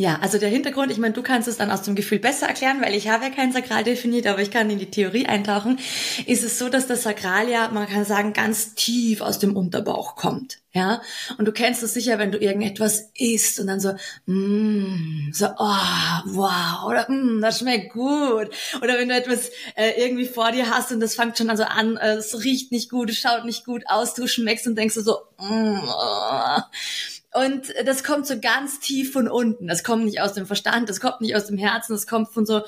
Ja, 0.00 0.20
also 0.22 0.38
der 0.38 0.48
Hintergrund, 0.48 0.92
ich 0.92 0.98
meine, 0.98 1.12
du 1.12 1.24
kannst 1.24 1.48
es 1.48 1.56
dann 1.56 1.72
aus 1.72 1.82
dem 1.82 1.96
Gefühl 1.96 2.20
besser 2.20 2.46
erklären, 2.46 2.80
weil 2.80 2.94
ich 2.94 3.08
habe 3.08 3.24
ja 3.24 3.30
kein 3.30 3.50
Sakral 3.50 3.82
definiert, 3.82 4.28
aber 4.28 4.40
ich 4.40 4.52
kann 4.52 4.70
in 4.70 4.78
die 4.78 4.92
Theorie 4.92 5.26
eintauchen. 5.26 5.80
Ist 6.24 6.44
es 6.44 6.56
so, 6.56 6.68
dass 6.68 6.86
das 6.86 7.02
Sakral 7.02 7.48
ja, 7.48 7.68
man 7.72 7.88
kann 7.88 8.04
sagen, 8.04 8.32
ganz 8.32 8.76
tief 8.76 9.20
aus 9.20 9.40
dem 9.40 9.56
Unterbauch 9.56 10.14
kommt. 10.14 10.58
Ja, 10.72 11.02
und 11.36 11.46
du 11.46 11.52
kennst 11.52 11.82
es 11.82 11.94
sicher, 11.94 12.20
wenn 12.20 12.30
du 12.30 12.38
irgendetwas 12.38 13.10
isst 13.16 13.58
und 13.58 13.66
dann 13.66 13.80
so, 13.80 13.94
mm, 14.26 15.32
so, 15.32 15.46
oh, 15.46 16.22
wow, 16.26 16.86
oder 16.86 17.10
mm, 17.10 17.40
das 17.40 17.58
schmeckt 17.58 17.92
gut. 17.92 18.50
Oder 18.80 18.98
wenn 18.98 19.08
du 19.08 19.16
etwas 19.16 19.50
äh, 19.74 20.00
irgendwie 20.00 20.26
vor 20.26 20.52
dir 20.52 20.70
hast 20.70 20.92
und 20.92 21.00
das 21.00 21.16
fängt 21.16 21.36
schon 21.36 21.50
also 21.50 21.64
an, 21.64 21.96
äh, 21.96 22.14
es 22.14 22.44
riecht 22.44 22.70
nicht 22.70 22.88
gut, 22.88 23.10
es 23.10 23.18
schaut 23.18 23.44
nicht 23.44 23.64
gut 23.64 23.82
aus, 23.88 24.14
du 24.14 24.28
schmeckst 24.28 24.68
und 24.68 24.76
denkst 24.76 24.94
so, 24.94 25.18
mm, 25.38 25.80
oh. 25.88 26.60
Und 27.44 27.72
das 27.84 28.02
kommt 28.02 28.26
so 28.26 28.40
ganz 28.40 28.80
tief 28.80 29.12
von 29.12 29.28
unten. 29.28 29.68
Das 29.68 29.84
kommt 29.84 30.04
nicht 30.04 30.20
aus 30.20 30.32
dem 30.32 30.46
Verstand, 30.46 30.88
das 30.88 31.00
kommt 31.00 31.20
nicht 31.20 31.36
aus 31.36 31.46
dem 31.46 31.58
Herzen, 31.58 31.92
das 31.92 32.06
kommt 32.06 32.30
von 32.30 32.46
so 32.46 32.62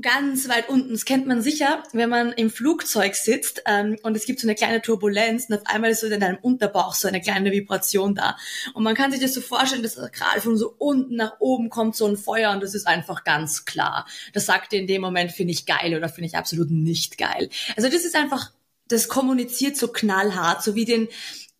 ganz 0.00 0.48
weit 0.48 0.68
unten. 0.68 0.92
Das 0.92 1.04
kennt 1.04 1.26
man 1.26 1.42
sicher, 1.42 1.82
wenn 1.92 2.08
man 2.08 2.32
im 2.32 2.50
Flugzeug 2.50 3.14
sitzt 3.16 3.62
ähm, 3.66 3.96
und 4.02 4.16
es 4.16 4.24
gibt 4.24 4.38
so 4.38 4.46
eine 4.46 4.54
kleine 4.54 4.80
Turbulenz 4.80 5.46
und 5.48 5.56
auf 5.56 5.66
einmal 5.66 5.90
ist 5.90 6.00
so 6.00 6.06
in 6.06 6.20
deinem 6.20 6.38
Unterbauch 6.40 6.94
so 6.94 7.08
eine 7.08 7.20
kleine 7.20 7.50
Vibration 7.50 8.14
da. 8.14 8.36
Und 8.74 8.84
man 8.84 8.94
kann 8.94 9.10
sich 9.10 9.20
das 9.20 9.34
so 9.34 9.40
vorstellen, 9.40 9.82
dass 9.82 9.96
gerade 9.96 10.40
von 10.40 10.56
so 10.56 10.74
unten 10.78 11.16
nach 11.16 11.40
oben 11.40 11.70
kommt 11.70 11.96
so 11.96 12.06
ein 12.06 12.16
Feuer 12.16 12.52
und 12.52 12.62
das 12.62 12.74
ist 12.74 12.86
einfach 12.86 13.24
ganz 13.24 13.64
klar. 13.64 14.06
Das 14.32 14.46
sagt 14.46 14.72
dir 14.72 14.80
in 14.80 14.86
dem 14.86 15.02
Moment, 15.02 15.32
finde 15.32 15.52
ich 15.52 15.66
geil 15.66 15.96
oder 15.96 16.08
finde 16.08 16.28
ich 16.28 16.36
absolut 16.36 16.70
nicht 16.70 17.18
geil. 17.18 17.50
Also 17.76 17.88
das 17.88 18.04
ist 18.04 18.14
einfach 18.14 18.52
das 18.86 19.08
kommuniziert 19.08 19.76
so 19.76 19.88
knallhart, 19.88 20.64
so 20.64 20.74
wie 20.74 20.84
den, 20.84 21.08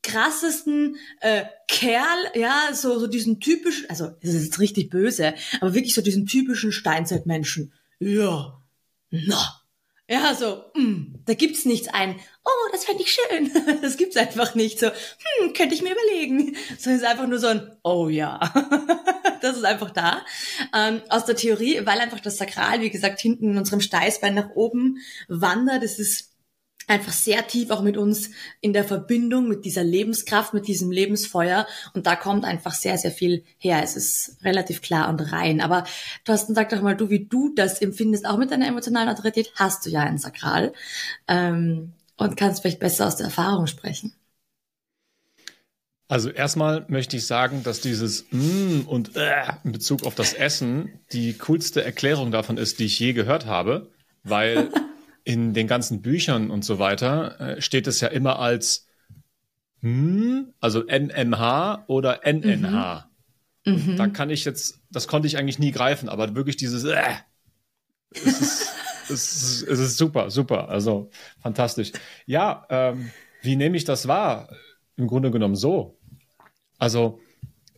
krassesten 0.02 0.96
äh, 1.20 1.44
Kerl, 1.68 2.30
ja, 2.34 2.70
so, 2.72 2.98
so 2.98 3.06
diesen 3.06 3.40
typischen, 3.40 3.88
also 3.90 4.08
das 4.22 4.34
ist 4.34 4.44
jetzt 4.44 4.58
richtig 4.58 4.90
böse, 4.90 5.34
aber 5.60 5.74
wirklich 5.74 5.94
so 5.94 6.02
diesen 6.02 6.26
typischen 6.26 6.72
Steinzeitmenschen. 6.72 7.72
Ja, 7.98 8.60
na. 9.10 9.56
Ja, 10.08 10.34
so, 10.34 10.64
mm, 10.74 11.20
da 11.24 11.34
gibt's 11.34 11.64
nichts 11.64 11.86
ein, 11.86 12.16
oh, 12.44 12.68
das 12.72 12.84
fände 12.84 13.04
ich 13.04 13.12
schön. 13.14 13.50
Das 13.82 13.96
gibt's 13.96 14.16
einfach 14.16 14.56
nicht. 14.56 14.80
So, 14.80 14.88
hm, 14.88 15.52
könnte 15.52 15.74
ich 15.74 15.82
mir 15.82 15.92
überlegen. 15.92 16.56
So 16.78 16.90
ist 16.90 17.04
einfach 17.04 17.28
nur 17.28 17.38
so 17.38 17.46
ein, 17.46 17.70
oh 17.84 18.08
ja. 18.08 18.40
Das 19.40 19.56
ist 19.56 19.64
einfach 19.64 19.90
da. 19.90 20.22
Ähm, 20.76 21.00
aus 21.08 21.24
der 21.24 21.36
Theorie, 21.36 21.80
weil 21.86 21.98
einfach 22.00 22.20
das 22.20 22.36
Sakral, 22.36 22.82
wie 22.82 22.90
gesagt, 22.90 23.20
hinten 23.20 23.52
in 23.52 23.58
unserem 23.58 23.80
Steißbein 23.80 24.34
nach 24.34 24.50
oben 24.50 24.98
wandert. 25.28 25.82
Das 25.82 25.98
ist 25.98 26.29
einfach 26.90 27.12
sehr 27.12 27.46
tief 27.46 27.70
auch 27.70 27.82
mit 27.82 27.96
uns 27.96 28.30
in 28.60 28.72
der 28.72 28.84
Verbindung, 28.84 29.48
mit 29.48 29.64
dieser 29.64 29.84
Lebenskraft, 29.84 30.52
mit 30.52 30.66
diesem 30.66 30.90
Lebensfeuer. 30.90 31.66
Und 31.94 32.06
da 32.06 32.16
kommt 32.16 32.44
einfach 32.44 32.74
sehr, 32.74 32.98
sehr 32.98 33.12
viel 33.12 33.44
her. 33.58 33.80
Es 33.82 33.96
ist 33.96 34.36
relativ 34.42 34.82
klar 34.82 35.08
und 35.08 35.20
rein. 35.32 35.60
Aber 35.60 35.84
Thorsten, 36.24 36.54
sag 36.54 36.68
doch 36.70 36.82
mal, 36.82 36.96
du, 36.96 37.08
wie 37.08 37.26
du 37.26 37.54
das 37.54 37.80
empfindest, 37.80 38.26
auch 38.26 38.36
mit 38.36 38.50
deiner 38.50 38.66
emotionalen 38.66 39.08
Autorität, 39.08 39.52
hast 39.54 39.86
du 39.86 39.90
ja 39.90 40.00
ein 40.00 40.18
Sakral. 40.18 40.72
Ähm, 41.28 41.92
und 42.16 42.36
kannst 42.36 42.60
vielleicht 42.60 42.80
besser 42.80 43.06
aus 43.06 43.16
der 43.16 43.26
Erfahrung 43.26 43.66
sprechen. 43.66 44.12
Also 46.06 46.28
erstmal 46.28 46.84
möchte 46.88 47.16
ich 47.16 47.26
sagen, 47.26 47.62
dass 47.62 47.80
dieses 47.80 48.26
mm 48.30 48.80
und 48.86 49.16
äh 49.16 49.44
in 49.64 49.72
Bezug 49.72 50.04
auf 50.04 50.16
das 50.16 50.34
Essen 50.34 51.00
die 51.12 51.34
coolste 51.38 51.84
Erklärung 51.84 52.30
davon 52.32 52.58
ist, 52.58 52.80
die 52.80 52.86
ich 52.86 52.98
je 52.98 53.12
gehört 53.12 53.46
habe, 53.46 53.90
weil 54.24 54.70
in 55.24 55.54
den 55.54 55.66
ganzen 55.66 56.02
Büchern 56.02 56.50
und 56.50 56.64
so 56.64 56.78
weiter 56.78 57.40
äh, 57.40 57.60
steht 57.60 57.86
es 57.86 58.00
ja 58.00 58.08
immer 58.08 58.38
als 58.38 58.86
hm, 59.80 60.52
also 60.60 60.84
MMH 60.86 61.84
oder 61.86 62.26
NNH. 62.26 63.10
Mhm. 63.64 63.72
mhm. 63.72 63.96
Da 63.96 64.08
kann 64.08 64.30
ich 64.30 64.44
jetzt, 64.44 64.80
das 64.90 65.08
konnte 65.08 65.26
ich 65.26 65.38
eigentlich 65.38 65.58
nie 65.58 65.72
greifen, 65.72 66.08
aber 66.08 66.34
wirklich 66.34 66.56
dieses 66.56 66.84
äh, 66.84 67.02
es 68.10 68.40
ist, 68.40 68.68
es 69.08 69.10
ist, 69.10 69.62
es 69.62 69.78
ist 69.78 69.96
super, 69.96 70.30
super, 70.30 70.68
also 70.68 71.10
fantastisch. 71.40 71.92
Ja, 72.26 72.66
ähm, 72.70 73.10
wie 73.42 73.56
nehme 73.56 73.76
ich 73.76 73.84
das 73.84 74.08
wahr? 74.08 74.54
Im 74.96 75.06
Grunde 75.06 75.30
genommen 75.30 75.56
so. 75.56 75.98
Also 76.78 77.20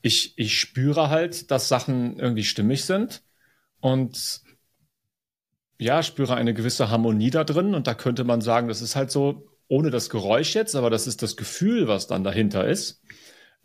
ich, 0.03 0.37
ich 0.37 0.59
spüre 0.59 1.11
halt, 1.11 1.51
dass 1.51 1.69
Sachen 1.69 2.19
irgendwie 2.19 2.45
stimmig 2.45 2.85
sind 2.85 3.23
und 3.81 4.42
ja, 5.83 6.03
spüre 6.03 6.35
eine 6.35 6.55
gewisse 6.55 6.91
Harmonie 6.91 7.31
da 7.31 7.45
drin 7.45 7.75
und 7.75 7.87
da 7.87 7.95
könnte 7.95 8.25
man 8.25 8.41
sagen, 8.41 8.69
das 8.69 8.83
ist 8.83 8.97
halt 8.97 9.11
so, 9.11 9.49
ohne 9.69 9.91
das 9.91 10.11
Geräusch 10.11 10.55
jetzt, 10.55 10.77
aber 10.77 10.91
das 10.91 11.07
ist 11.07 11.23
das 11.23 11.37
Gefühl, 11.37 11.89
was 11.89 12.07
dann 12.07 12.25
dahinter 12.25 12.67
ist. 12.67 13.03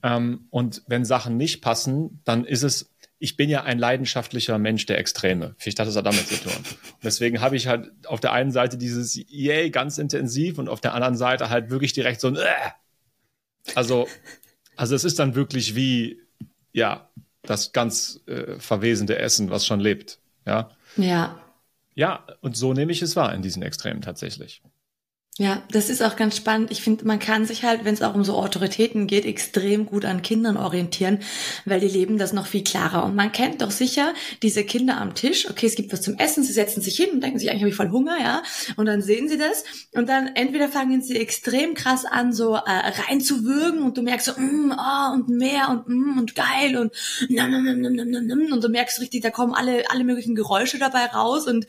Ähm, 0.04 0.48
und 0.50 0.84
wenn 0.88 1.06
Sachen 1.06 1.38
nicht 1.38 1.62
passen, 1.62 2.22
dann 2.24 2.46
ist 2.46 2.64
es, 2.64 2.94
ich 3.20 3.36
bin 3.36 3.50
ja 3.50 3.64
ein 3.64 3.80
leidenschaftlicher 3.80 4.58
Mensch 4.58 4.86
der 4.86 5.00
Extreme. 5.00 5.56
Vielleicht 5.58 5.80
hat 5.80 5.88
es 5.88 5.98
auch 5.98 6.04
damit 6.04 6.28
zu 6.28 6.36
tun. 6.36 6.54
Und 6.54 7.04
deswegen 7.04 7.42
habe 7.42 7.56
ich 7.56 7.68
halt 7.68 7.92
auf 8.06 8.20
der 8.20 8.32
einen 8.32 8.52
Seite 8.52 8.78
dieses 8.78 9.16
Yay 9.16 9.70
ganz 9.72 9.98
intensiv 9.98 10.60
und 10.60 10.70
auf 10.70 10.82
der 10.82 10.94
anderen 10.94 11.18
Seite 11.18 11.50
halt 11.50 11.70
wirklich 11.70 11.94
direkt 11.94 12.22
so 12.22 12.28
ein 12.28 12.36
äh. 12.36 12.42
Also, 13.76 14.08
also 14.76 14.96
es 14.96 15.04
ist 15.04 15.20
dann 15.20 15.36
wirklich 15.36 15.76
wie, 15.76 16.22
ja, 16.72 17.10
das 17.42 17.74
ganz 17.74 18.22
äh, 18.28 18.60
verwesende 18.60 19.18
Essen, 19.18 19.50
was 19.50 19.66
schon 19.66 19.80
lebt. 19.80 20.20
Ja. 20.46 20.70
Ja. 20.96 21.40
Ja, 21.98 22.28
und 22.42 22.56
so 22.56 22.74
nehme 22.74 22.92
ich 22.92 23.02
es 23.02 23.16
wahr 23.16 23.34
in 23.34 23.42
diesen 23.42 23.64
Extremen 23.64 24.02
tatsächlich. 24.02 24.62
Ja, 25.40 25.62
das 25.70 25.90
ist 25.92 26.02
auch 26.02 26.16
ganz 26.16 26.36
spannend. 26.36 26.72
Ich 26.72 26.82
finde, 26.82 27.06
man 27.06 27.20
kann 27.20 27.46
sich 27.46 27.64
halt, 27.64 27.86
wenn 27.86 27.94
es 27.94 28.02
auch 28.02 28.16
um 28.16 28.24
so 28.24 28.34
Autoritäten 28.34 29.06
geht, 29.06 29.24
extrem 29.24 29.86
gut 29.86 30.04
an 30.04 30.24
Kindern 30.24 30.58
orientieren, 30.58 31.20
weil 31.64 31.80
die 31.80 31.88
leben 31.88 32.18
das 32.18 32.34
noch 32.34 32.48
viel 32.48 32.64
klarer. 32.64 33.06
Und 33.06 33.16
man 33.16 33.32
kennt 33.32 33.62
doch 33.62 33.70
sicher 33.70 34.16
diese 34.42 34.64
Kinder 34.64 34.98
am 35.00 35.14
Tisch. 35.14 35.48
Okay, 35.48 35.68
es 35.68 35.76
gibt 35.76 35.94
was 35.94 36.02
zum 36.02 36.16
Essen, 36.18 36.44
sie 36.44 36.54
setzen 36.54 36.82
sich 36.82 36.96
hin 36.96 37.12
und 37.12 37.22
denken 37.22 37.38
sich, 37.38 37.52
eigentlich 37.52 37.62
habe 37.62 37.70
ich 37.70 37.76
voll 37.76 37.92
Hunger, 37.92 38.18
ja. 38.20 38.42
Und 38.78 38.88
dann 38.88 39.04
sehen 39.04 39.30
sie 39.30 39.38
das 39.38 39.64
und 39.94 40.10
dann 40.10 40.26
entweder 40.34 40.70
fangen 40.70 41.04
sie 41.04 41.18
extrem 41.18 41.76
krass 41.76 42.06
an, 42.06 42.34
so 42.34 42.56
äh, 42.56 42.62
reinzuwürgen 43.08 43.84
und 43.84 43.96
du 43.96 44.02
merkst 44.02 44.26
so, 44.26 44.42
mm, 44.42 44.74
oh, 44.76 45.14
und 45.14 45.30
mehr 45.30 45.70
und 45.70 45.88
mm, 45.88 46.18
und 46.18 46.34
geil 46.34 46.78
und 46.78 46.92
nam, 47.30 47.52
nam, 47.52 47.64
nam, 47.64 47.94
nam, 47.94 48.10
nam, 48.10 48.26
nam, 48.26 48.54
und 48.54 48.64
du 48.64 48.70
merkst 48.70 49.00
richtig, 49.02 49.22
da 49.22 49.30
kommen 49.30 49.54
alle 49.54 49.84
alle 49.92 50.04
möglichen 50.04 50.34
Geräusche 50.34 50.80
dabei 50.80 51.06
raus 51.06 51.46
und 51.46 51.68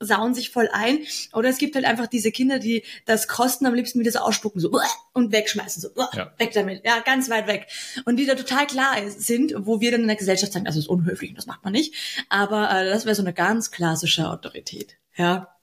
sauen 0.00 0.34
sich 0.34 0.50
voll 0.50 0.68
ein. 0.72 1.00
Oder 1.32 1.48
es 1.48 1.58
gibt 1.58 1.74
halt 1.74 1.84
einfach 1.84 2.06
diese 2.06 2.30
Kinder, 2.30 2.58
die 2.58 2.84
das 3.04 3.28
Kosten 3.28 3.66
am 3.66 3.74
liebsten 3.74 4.00
wieder 4.00 4.12
so 4.12 4.20
ausspucken, 4.20 4.60
so 4.60 4.70
und 5.12 5.32
wegschmeißen, 5.32 5.82
so 5.82 5.88
ja. 6.14 6.32
weg 6.38 6.52
damit, 6.54 6.84
ja, 6.84 7.00
ganz 7.00 7.28
weit 7.30 7.46
weg. 7.46 7.66
Und 8.04 8.16
die 8.16 8.26
da 8.26 8.34
total 8.34 8.66
klar 8.66 8.96
sind, 9.08 9.54
wo 9.56 9.80
wir 9.80 9.90
dann 9.90 10.02
in 10.02 10.06
der 10.06 10.16
Gesellschaft 10.16 10.52
sagen, 10.52 10.64
das 10.64 10.76
ist 10.76 10.88
unhöflich, 10.88 11.34
das 11.34 11.46
macht 11.46 11.64
man 11.64 11.72
nicht. 11.72 11.94
Aber 12.28 12.70
äh, 12.70 12.88
das 12.88 13.04
wäre 13.04 13.14
so 13.14 13.22
eine 13.22 13.34
ganz 13.34 13.70
klassische 13.70 14.28
Autorität, 14.28 14.96
ja. 15.16 15.54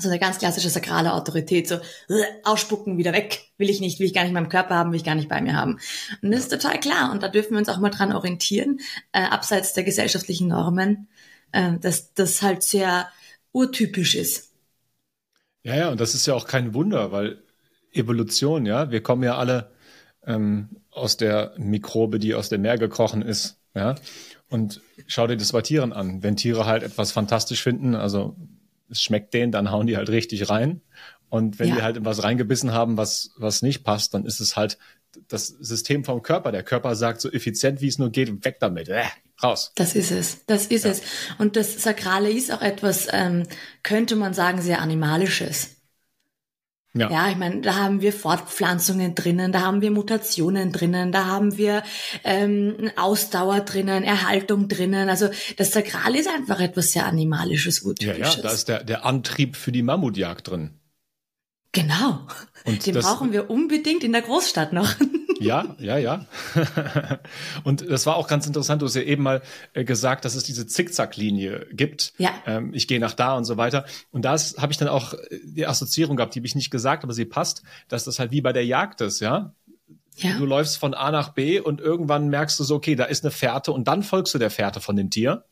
So 0.00 0.08
eine 0.08 0.20
ganz 0.20 0.38
klassische 0.38 0.70
sakrale 0.70 1.12
Autorität, 1.12 1.66
so 1.66 1.80
ausspucken, 2.44 2.98
wieder 2.98 3.12
weg, 3.12 3.50
will 3.56 3.68
ich 3.68 3.80
nicht, 3.80 3.98
will 3.98 4.06
ich 4.06 4.14
gar 4.14 4.20
nicht 4.20 4.28
in 4.28 4.34
meinem 4.34 4.48
Körper 4.48 4.76
haben, 4.76 4.92
will 4.92 4.98
ich 4.98 5.04
gar 5.04 5.16
nicht 5.16 5.28
bei 5.28 5.40
mir 5.40 5.54
haben. 5.54 5.80
Und 6.22 6.30
das 6.30 6.42
ist 6.42 6.50
total 6.50 6.78
klar. 6.78 7.10
Und 7.10 7.24
da 7.24 7.28
dürfen 7.28 7.52
wir 7.52 7.58
uns 7.58 7.68
auch 7.68 7.78
mal 7.78 7.90
dran 7.90 8.12
orientieren, 8.12 8.78
äh, 9.10 9.22
abseits 9.22 9.72
der 9.72 9.82
gesellschaftlichen 9.82 10.48
Normen, 10.48 11.08
äh, 11.50 11.72
dass 11.80 12.14
das 12.14 12.42
halt 12.42 12.62
sehr 12.62 13.08
urtypisch 13.58 14.14
ist. 14.14 14.52
Ja, 15.64 15.74
ja, 15.74 15.90
und 15.90 16.00
das 16.00 16.14
ist 16.14 16.26
ja 16.26 16.34
auch 16.34 16.46
kein 16.46 16.74
Wunder, 16.74 17.12
weil 17.12 17.42
Evolution, 17.92 18.64
ja, 18.64 18.90
wir 18.90 19.02
kommen 19.02 19.22
ja 19.24 19.36
alle 19.36 19.72
ähm, 20.24 20.68
aus 20.90 21.16
der 21.16 21.54
Mikrobe, 21.58 22.18
die 22.18 22.34
aus 22.34 22.48
dem 22.48 22.62
Meer 22.62 22.78
gekrochen 22.78 23.22
ist, 23.22 23.58
ja. 23.74 23.96
Und 24.48 24.80
schau 25.06 25.26
dir 25.26 25.36
das 25.36 25.52
bei 25.52 25.60
Tieren 25.60 25.92
an. 25.92 26.22
Wenn 26.22 26.36
Tiere 26.36 26.64
halt 26.64 26.82
etwas 26.82 27.12
fantastisch 27.12 27.62
finden, 27.62 27.94
also 27.94 28.36
es 28.88 29.02
schmeckt 29.02 29.34
denen, 29.34 29.52
dann 29.52 29.70
hauen 29.70 29.86
die 29.86 29.96
halt 29.96 30.08
richtig 30.08 30.48
rein. 30.48 30.80
Und 31.28 31.58
wenn 31.58 31.68
ja. 31.68 31.76
die 31.76 31.82
halt 31.82 31.96
in 31.98 32.04
was 32.06 32.22
reingebissen 32.22 32.72
haben, 32.72 32.96
was, 32.96 33.32
was 33.36 33.60
nicht 33.60 33.84
passt, 33.84 34.14
dann 34.14 34.24
ist 34.24 34.40
es 34.40 34.56
halt 34.56 34.78
das 35.28 35.48
System 35.48 36.04
vom 36.04 36.22
Körper. 36.22 36.52
Der 36.52 36.62
Körper 36.62 36.94
sagt 36.94 37.20
so 37.20 37.30
effizient, 37.30 37.82
wie 37.82 37.88
es 37.88 37.98
nur 37.98 38.10
geht, 38.10 38.44
weg 38.44 38.56
damit. 38.60 38.88
Äh, 38.88 39.02
raus. 39.42 39.72
Das 39.74 39.94
ist 39.94 40.10
es. 40.10 40.44
Das 40.46 40.66
ist 40.66 40.84
ja. 40.84 40.90
es. 40.90 41.02
Und 41.38 41.56
das 41.56 41.82
Sakrale 41.82 42.30
ist 42.30 42.52
auch 42.52 42.62
etwas, 42.62 43.08
ähm, 43.12 43.44
könnte 43.82 44.16
man 44.16 44.34
sagen, 44.34 44.60
sehr 44.60 44.80
Animalisches. 44.80 45.78
Ja. 46.94 47.10
ja, 47.10 47.30
ich 47.30 47.36
meine, 47.36 47.60
da 47.60 47.76
haben 47.76 48.00
wir 48.00 48.12
Fortpflanzungen 48.12 49.14
drinnen, 49.14 49.52
da 49.52 49.60
haben 49.60 49.82
wir 49.82 49.90
Mutationen 49.90 50.72
drinnen, 50.72 51.12
da 51.12 51.26
haben 51.26 51.56
wir 51.58 51.82
ähm, 52.24 52.90
Ausdauer 52.96 53.60
drinnen, 53.60 54.04
Erhaltung 54.04 54.68
drinnen. 54.68 55.08
Also 55.08 55.28
das 55.58 55.70
Sakrale 55.70 56.18
ist 56.18 56.28
einfach 56.28 56.60
etwas 56.60 56.92
sehr 56.92 57.06
Animalisches, 57.06 57.82
Urtypisches. 57.82 58.18
Ja, 58.18 58.36
ja, 58.36 58.42
da 58.42 58.50
ist 58.50 58.68
der, 58.68 58.84
der 58.84 59.04
Antrieb 59.04 59.54
für 59.54 59.70
die 59.70 59.82
Mammutjagd 59.82 60.48
drin. 60.48 60.80
Genau. 61.72 62.26
Und 62.64 62.86
Den 62.86 62.94
brauchen 62.94 63.32
wir 63.32 63.50
unbedingt 63.50 64.02
in 64.02 64.12
der 64.12 64.22
Großstadt 64.22 64.72
noch. 64.72 64.94
Ja, 65.40 65.76
ja, 65.78 65.98
ja. 65.98 66.26
Und 67.64 67.88
das 67.88 68.06
war 68.06 68.16
auch 68.16 68.28
ganz 68.28 68.46
interessant. 68.46 68.82
Du 68.82 68.86
hast 68.86 68.94
ja 68.94 69.02
eben 69.02 69.22
mal 69.22 69.42
äh, 69.72 69.84
gesagt, 69.84 70.24
dass 70.24 70.34
es 70.34 70.44
diese 70.44 70.66
Zickzacklinie 70.66 71.66
gibt. 71.72 72.12
Ja. 72.18 72.30
Ähm, 72.46 72.72
ich 72.74 72.88
gehe 72.88 73.00
nach 73.00 73.14
da 73.14 73.36
und 73.36 73.44
so 73.44 73.56
weiter. 73.56 73.84
Und 74.10 74.24
da 74.24 74.36
habe 74.36 74.72
ich 74.72 74.78
dann 74.78 74.88
auch 74.88 75.14
äh, 75.14 75.40
die 75.44 75.66
Assoziierung 75.66 76.16
gehabt, 76.16 76.34
die 76.34 76.40
habe 76.40 76.46
ich 76.46 76.54
nicht 76.54 76.70
gesagt, 76.70 77.04
aber 77.04 77.12
sie 77.12 77.24
passt, 77.24 77.62
dass 77.88 78.04
das 78.04 78.18
halt 78.18 78.30
wie 78.30 78.40
bei 78.40 78.52
der 78.52 78.64
Jagd 78.64 79.00
ist, 79.00 79.20
ja. 79.20 79.54
Ja. 80.16 80.36
Du 80.36 80.46
läufst 80.46 80.78
von 80.78 80.94
A 80.94 81.12
nach 81.12 81.30
B 81.30 81.60
und 81.60 81.80
irgendwann 81.80 82.28
merkst 82.28 82.58
du 82.58 82.64
so, 82.64 82.74
okay, 82.74 82.96
da 82.96 83.04
ist 83.04 83.24
eine 83.24 83.30
Fährte 83.30 83.70
und 83.72 83.86
dann 83.86 84.02
folgst 84.02 84.34
du 84.34 84.38
der 84.38 84.50
Fährte 84.50 84.80
von 84.80 84.96
dem 84.96 85.10
Tier, 85.10 85.44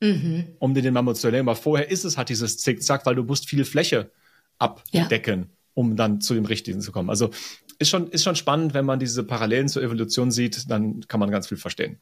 mhm. 0.00 0.56
um 0.58 0.72
dir 0.72 0.82
den 0.82 0.94
Mammut 0.94 1.18
zu 1.18 1.26
erleben. 1.26 1.48
Aber 1.48 1.56
vorher 1.56 1.90
ist 1.90 2.04
es 2.04 2.16
halt 2.16 2.30
dieses 2.30 2.56
Zickzack, 2.58 3.04
weil 3.04 3.14
du 3.14 3.24
musst 3.24 3.46
viel 3.46 3.66
Fläche 3.66 4.10
abdecken. 4.58 5.40
Ja 5.40 5.56
um 5.76 5.94
dann 5.94 6.22
zu 6.22 6.32
dem 6.34 6.46
Richtigen 6.46 6.80
zu 6.80 6.90
kommen. 6.90 7.10
Also 7.10 7.30
ist 7.78 7.90
schon, 7.90 8.08
ist 8.08 8.24
schon 8.24 8.36
spannend, 8.36 8.74
wenn 8.74 8.84
man 8.84 8.98
diese 8.98 9.24
Parallelen 9.24 9.68
zur 9.68 9.82
Evolution 9.82 10.30
sieht, 10.30 10.70
dann 10.70 11.06
kann 11.08 11.20
man 11.20 11.30
ganz 11.30 11.48
viel 11.48 11.58
verstehen. 11.58 11.98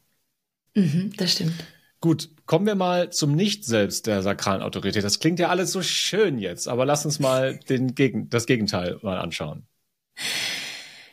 Mhm, 0.75 1.13
das 1.17 1.33
stimmt. 1.33 1.53
Gut, 2.01 2.29
kommen 2.45 2.65
wir 2.67 2.75
mal 2.75 3.09
zum 3.09 3.35
Nicht-Selbst 3.35 4.05
der 4.05 4.21
sakralen 4.21 4.61
Autorität. 4.61 5.03
Das 5.03 5.19
klingt 5.19 5.39
ja 5.39 5.49
alles 5.49 5.71
so 5.71 5.81
schön 5.81 6.37
jetzt, 6.37 6.67
aber 6.67 6.85
lass 6.85 7.05
uns 7.05 7.19
mal 7.19 7.57
den 7.69 7.95
Gegen 7.95 8.29
das 8.29 8.45
Gegenteil 8.45 8.99
mal 9.01 9.17
anschauen. 9.17 9.65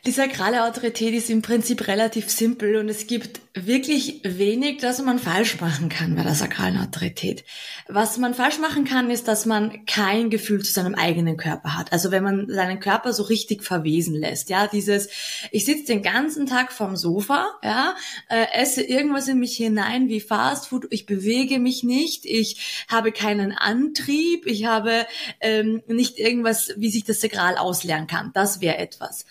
Die 0.05 0.11
sakrale 0.11 0.65
Autorität 0.65 1.13
ist 1.13 1.29
im 1.29 1.41
Prinzip 1.41 1.87
relativ 1.87 2.29
simpel 2.29 2.75
und 2.75 2.89
es 2.89 3.07
gibt 3.07 3.39
wirklich 3.53 4.19
wenig, 4.25 4.79
das 4.79 5.01
man 5.01 5.17
falsch 5.17 5.61
machen 5.61 5.87
kann 5.87 6.15
bei 6.15 6.23
der 6.23 6.35
sakralen 6.35 6.77
Autorität. 6.77 7.45
Was 7.87 8.17
man 8.17 8.33
falsch 8.33 8.59
machen 8.59 8.83
kann, 8.83 9.09
ist, 9.09 9.29
dass 9.29 9.45
man 9.45 9.85
kein 9.85 10.29
Gefühl 10.29 10.61
zu 10.61 10.73
seinem 10.73 10.95
eigenen 10.95 11.37
Körper 11.37 11.77
hat. 11.77 11.93
Also 11.93 12.11
wenn 12.11 12.23
man 12.23 12.49
seinen 12.49 12.81
Körper 12.81 13.13
so 13.13 13.23
richtig 13.23 13.63
verwesen 13.63 14.15
lässt, 14.15 14.49
ja, 14.49 14.67
dieses, 14.67 15.07
ich 15.51 15.63
sitze 15.63 15.93
den 15.93 16.01
ganzen 16.01 16.47
Tag 16.47 16.73
vorm 16.73 16.97
Sofa, 16.97 17.51
ja, 17.63 17.95
äh, 18.27 18.47
esse 18.55 18.83
irgendwas 18.83 19.29
in 19.29 19.39
mich 19.39 19.55
hinein 19.55 20.09
wie 20.09 20.19
Fastfood, 20.19 20.87
ich 20.89 21.05
bewege 21.05 21.59
mich 21.59 21.83
nicht, 21.83 22.25
ich 22.25 22.85
habe 22.89 23.13
keinen 23.13 23.53
Antrieb, 23.53 24.47
ich 24.47 24.65
habe 24.65 25.05
ähm, 25.39 25.81
nicht 25.87 26.19
irgendwas, 26.19 26.73
wie 26.75 26.91
sich 26.91 27.05
das 27.05 27.21
sakral 27.21 27.55
auslernen 27.55 28.07
kann. 28.07 28.31
Das 28.33 28.59
wäre 28.59 28.79
etwas 28.79 29.25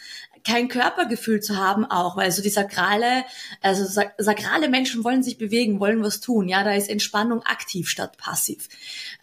kein 0.44 0.68
Körpergefühl 0.68 1.40
zu 1.40 1.56
haben 1.56 1.84
auch, 1.84 2.16
weil 2.16 2.30
so 2.32 2.42
die 2.42 2.50
sakrale, 2.50 3.24
also 3.60 3.84
sakrale 4.18 4.68
Menschen 4.68 5.04
wollen 5.04 5.22
sich 5.22 5.38
bewegen, 5.38 5.80
wollen 5.80 6.02
was 6.02 6.20
tun. 6.20 6.48
Ja, 6.48 6.64
da 6.64 6.74
ist 6.74 6.90
Entspannung 6.90 7.42
aktiv 7.42 7.88
statt 7.88 8.16
passiv, 8.16 8.68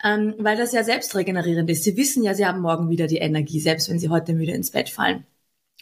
ähm, 0.04 0.36
weil 0.38 0.58
das 0.58 0.74
ja 0.74 0.84
selbst 0.84 1.16
regenerierend 1.16 1.70
ist. 1.70 1.84
Sie 1.84 1.98
wissen 1.98 2.24
ja, 2.24 2.34
sie 2.34 2.46
haben 2.46 2.62
morgen 2.62 2.90
wieder 2.90 3.08
die 3.08 3.18
Energie, 3.18 3.60
selbst 3.60 3.90
wenn 3.90 4.00
sie 4.00 4.10
heute 4.10 4.34
müde 4.34 4.52
ins 4.54 4.72
Bett 4.72 4.90
fallen. 4.90 5.26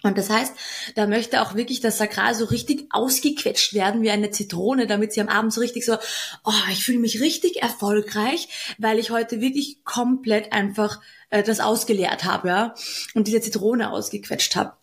Und 0.04 0.18
das 0.18 0.30
heißt, 0.30 0.54
da 0.96 1.08
möchte 1.08 1.42
auch 1.42 1.56
wirklich 1.56 1.82
das 1.82 1.98
Sakral 1.98 2.36
so 2.36 2.46
richtig 2.46 2.88
ausgequetscht 2.92 3.74
werden 3.74 4.04
wie 4.04 4.12
eine 4.12 4.30
Zitrone, 4.30 4.86
damit 4.86 5.12
sie 5.12 5.22
am 5.22 5.28
Abend 5.28 5.52
so 5.52 5.60
richtig 5.60 5.86
so, 5.86 5.96
oh, 6.44 6.52
ich 6.72 6.84
fühle 6.84 7.00
mich 7.00 7.20
richtig 7.20 7.64
erfolgreich, 7.64 8.76
weil 8.78 9.00
ich 9.00 9.10
heute 9.10 9.42
wirklich 9.42 9.84
komplett 9.86 10.54
einfach 10.54 11.02
äh, 11.32 11.42
das 11.42 11.60
ausgeleert 11.60 12.26
habe, 12.26 12.48
ja, 12.48 12.76
und 13.16 13.28
diese 13.28 13.42
Zitrone 13.42 13.92
ausgequetscht 13.92 14.56
habe. 14.56 14.74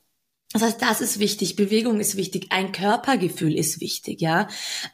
Das 0.55 0.63
heißt, 0.63 0.83
das 0.83 1.01
ist 1.01 1.19
wichtig, 1.19 1.57
Bewegung 1.57 1.99
ist 1.99 2.17
wichtig, 2.17 2.47
ein 2.51 2.71
Körpergefühl 2.71 3.59
ist 3.59 3.81
wichtig, 3.81 4.21
ja. 4.21 4.47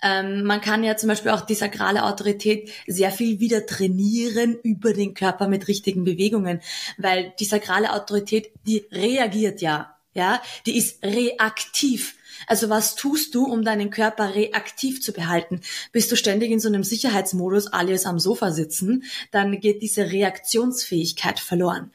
Ähm, 0.02 0.42
man 0.42 0.62
kann 0.62 0.82
ja 0.82 0.96
zum 0.96 1.10
Beispiel 1.10 1.32
auch 1.32 1.42
die 1.42 1.54
sakrale 1.54 2.04
Autorität 2.04 2.70
sehr 2.86 3.10
viel 3.10 3.40
wieder 3.40 3.66
trainieren 3.66 4.56
über 4.62 4.94
den 4.94 5.12
Körper 5.12 5.48
mit 5.48 5.68
richtigen 5.68 6.02
Bewegungen, 6.02 6.62
weil 6.96 7.34
die 7.38 7.44
sakrale 7.44 7.92
Autorität, 7.92 8.52
die 8.66 8.86
reagiert 8.90 9.60
ja, 9.60 9.98
ja, 10.14 10.40
die 10.64 10.78
ist 10.78 11.04
reaktiv. 11.04 12.16
Also 12.46 12.70
was 12.70 12.94
tust 12.94 13.34
du, 13.34 13.44
um 13.44 13.62
deinen 13.62 13.90
Körper 13.90 14.34
reaktiv 14.34 15.02
zu 15.02 15.12
behalten? 15.12 15.60
Bist 15.92 16.10
du 16.10 16.16
ständig 16.16 16.50
in 16.50 16.60
so 16.60 16.68
einem 16.68 16.84
Sicherheitsmodus, 16.84 17.66
alias 17.66 18.06
am 18.06 18.18
Sofa 18.18 18.52
sitzen, 18.52 19.04
dann 19.30 19.60
geht 19.60 19.82
diese 19.82 20.10
Reaktionsfähigkeit 20.10 21.38
verloren. 21.38 21.92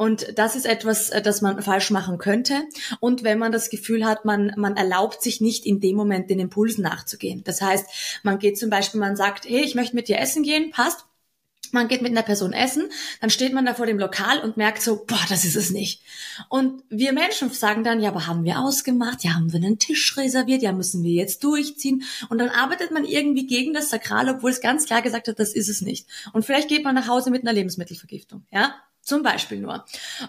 Und 0.00 0.38
das 0.38 0.56
ist 0.56 0.64
etwas, 0.64 1.10
äh, 1.10 1.20
das 1.20 1.42
man 1.42 1.60
falsch 1.60 1.90
machen 1.90 2.16
könnte. 2.16 2.62
Und 3.00 3.22
wenn 3.22 3.38
man 3.38 3.52
das 3.52 3.68
Gefühl 3.68 4.06
hat, 4.06 4.24
man, 4.24 4.50
man 4.56 4.78
erlaubt 4.78 5.22
sich 5.22 5.42
nicht 5.42 5.66
in 5.66 5.78
dem 5.78 5.94
Moment 5.94 6.30
den 6.30 6.40
Impulsen 6.40 6.82
nachzugehen. 6.82 7.44
Das 7.44 7.60
heißt, 7.60 7.84
man 8.22 8.38
geht 8.38 8.56
zum 8.56 8.70
Beispiel, 8.70 8.98
man 8.98 9.14
sagt, 9.14 9.44
hey, 9.44 9.62
ich 9.62 9.74
möchte 9.74 9.94
mit 9.94 10.08
dir 10.08 10.18
essen 10.18 10.42
gehen, 10.42 10.70
passt. 10.70 11.04
Man 11.72 11.86
geht 11.86 12.00
mit 12.00 12.12
einer 12.12 12.22
Person 12.22 12.54
essen, 12.54 12.88
dann 13.20 13.28
steht 13.28 13.52
man 13.52 13.66
da 13.66 13.74
vor 13.74 13.84
dem 13.84 13.98
Lokal 13.98 14.40
und 14.40 14.56
merkt 14.56 14.80
so, 14.80 15.04
boah, 15.04 15.20
das 15.28 15.44
ist 15.44 15.54
es 15.54 15.70
nicht. 15.70 16.02
Und 16.48 16.82
wir 16.88 17.12
Menschen 17.12 17.50
sagen 17.50 17.84
dann, 17.84 18.00
ja, 18.00 18.08
aber 18.08 18.26
haben 18.26 18.44
wir 18.44 18.58
ausgemacht, 18.58 19.22
ja, 19.22 19.34
haben 19.34 19.52
wir 19.52 19.58
einen 19.58 19.78
Tisch 19.78 20.16
reserviert, 20.16 20.62
ja, 20.62 20.72
müssen 20.72 21.04
wir 21.04 21.12
jetzt 21.12 21.44
durchziehen. 21.44 22.04
Und 22.30 22.38
dann 22.38 22.48
arbeitet 22.48 22.90
man 22.90 23.04
irgendwie 23.04 23.46
gegen 23.46 23.74
das 23.74 23.90
Sakral, 23.90 24.30
obwohl 24.30 24.50
es 24.50 24.62
ganz 24.62 24.86
klar 24.86 25.02
gesagt 25.02 25.28
hat, 25.28 25.38
das 25.38 25.52
ist 25.52 25.68
es 25.68 25.82
nicht. 25.82 26.08
Und 26.32 26.46
vielleicht 26.46 26.70
geht 26.70 26.84
man 26.84 26.94
nach 26.94 27.06
Hause 27.06 27.30
mit 27.30 27.42
einer 27.42 27.52
Lebensmittelvergiftung, 27.52 28.46
ja. 28.50 28.74
Zum 29.02 29.22
Beispiel 29.22 29.58
nur. 29.60 29.84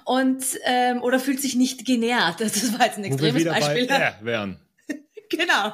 Und, 0.05 0.43
ähm, 0.65 1.01
oder 1.01 1.19
fühlt 1.19 1.41
sich 1.41 1.55
nicht 1.55 1.85
genährt. 1.85 2.39
Das 2.39 2.77
war 2.77 2.85
jetzt 2.85 2.97
ein 2.97 3.03
extremes 3.03 3.19
Wo 3.19 3.23
wir 3.23 3.35
wieder 3.35 3.51
Beispiel. 3.51 3.87
Bei, 3.87 3.95
äh, 3.97 4.25
wären. 4.25 4.59
Genau. 5.31 5.73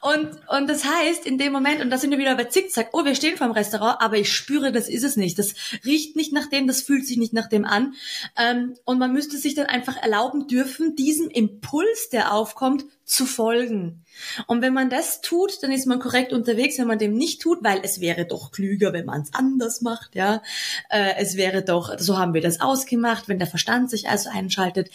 Und, 0.00 0.30
und 0.48 0.68
das 0.68 0.84
heißt, 0.84 1.26
in 1.26 1.38
dem 1.38 1.52
Moment, 1.52 1.80
und 1.80 1.90
da 1.90 1.98
sind 1.98 2.10
wir 2.10 2.18
wieder 2.18 2.34
bei 2.34 2.44
Zickzack, 2.44 2.88
oh, 2.92 3.04
wir 3.04 3.14
stehen 3.14 3.36
vor 3.36 3.46
dem 3.46 3.52
Restaurant, 3.52 4.00
aber 4.00 4.16
ich 4.16 4.32
spüre, 4.32 4.72
das 4.72 4.88
ist 4.88 5.04
es 5.04 5.16
nicht. 5.16 5.38
Das 5.38 5.54
riecht 5.84 6.16
nicht 6.16 6.32
nach 6.32 6.48
dem, 6.48 6.66
das 6.66 6.82
fühlt 6.82 7.06
sich 7.06 7.16
nicht 7.16 7.32
nach 7.32 7.48
dem 7.48 7.64
an. 7.64 7.94
Ähm, 8.36 8.76
und 8.84 8.98
man 8.98 9.12
müsste 9.12 9.38
sich 9.38 9.54
dann 9.54 9.66
einfach 9.66 9.96
erlauben 9.96 10.48
dürfen, 10.48 10.96
diesem 10.96 11.28
Impuls, 11.28 12.08
der 12.10 12.32
aufkommt, 12.32 12.84
zu 13.04 13.26
folgen. 13.26 14.04
Und 14.46 14.62
wenn 14.62 14.72
man 14.72 14.88
das 14.88 15.20
tut, 15.20 15.62
dann 15.62 15.70
ist 15.70 15.86
man 15.86 15.98
korrekt 15.98 16.32
unterwegs. 16.32 16.78
Wenn 16.78 16.86
man 16.86 16.98
dem 16.98 17.14
nicht 17.14 17.42
tut, 17.42 17.62
weil 17.62 17.80
es 17.82 18.00
wäre 18.00 18.24
doch 18.26 18.50
klüger, 18.50 18.92
wenn 18.92 19.04
man 19.04 19.20
es 19.22 19.34
anders 19.34 19.82
macht, 19.82 20.14
ja. 20.14 20.42
Äh, 20.88 21.14
es 21.18 21.36
wäre 21.36 21.62
doch, 21.62 21.98
so 21.98 22.18
haben 22.18 22.34
wir 22.34 22.40
das 22.40 22.60
ausgemacht, 22.60 23.28
wenn 23.28 23.38
der 23.38 23.48
Verstand 23.48 23.90
sich 23.90 24.08
also 24.08 24.30
einschaltet, 24.30 24.90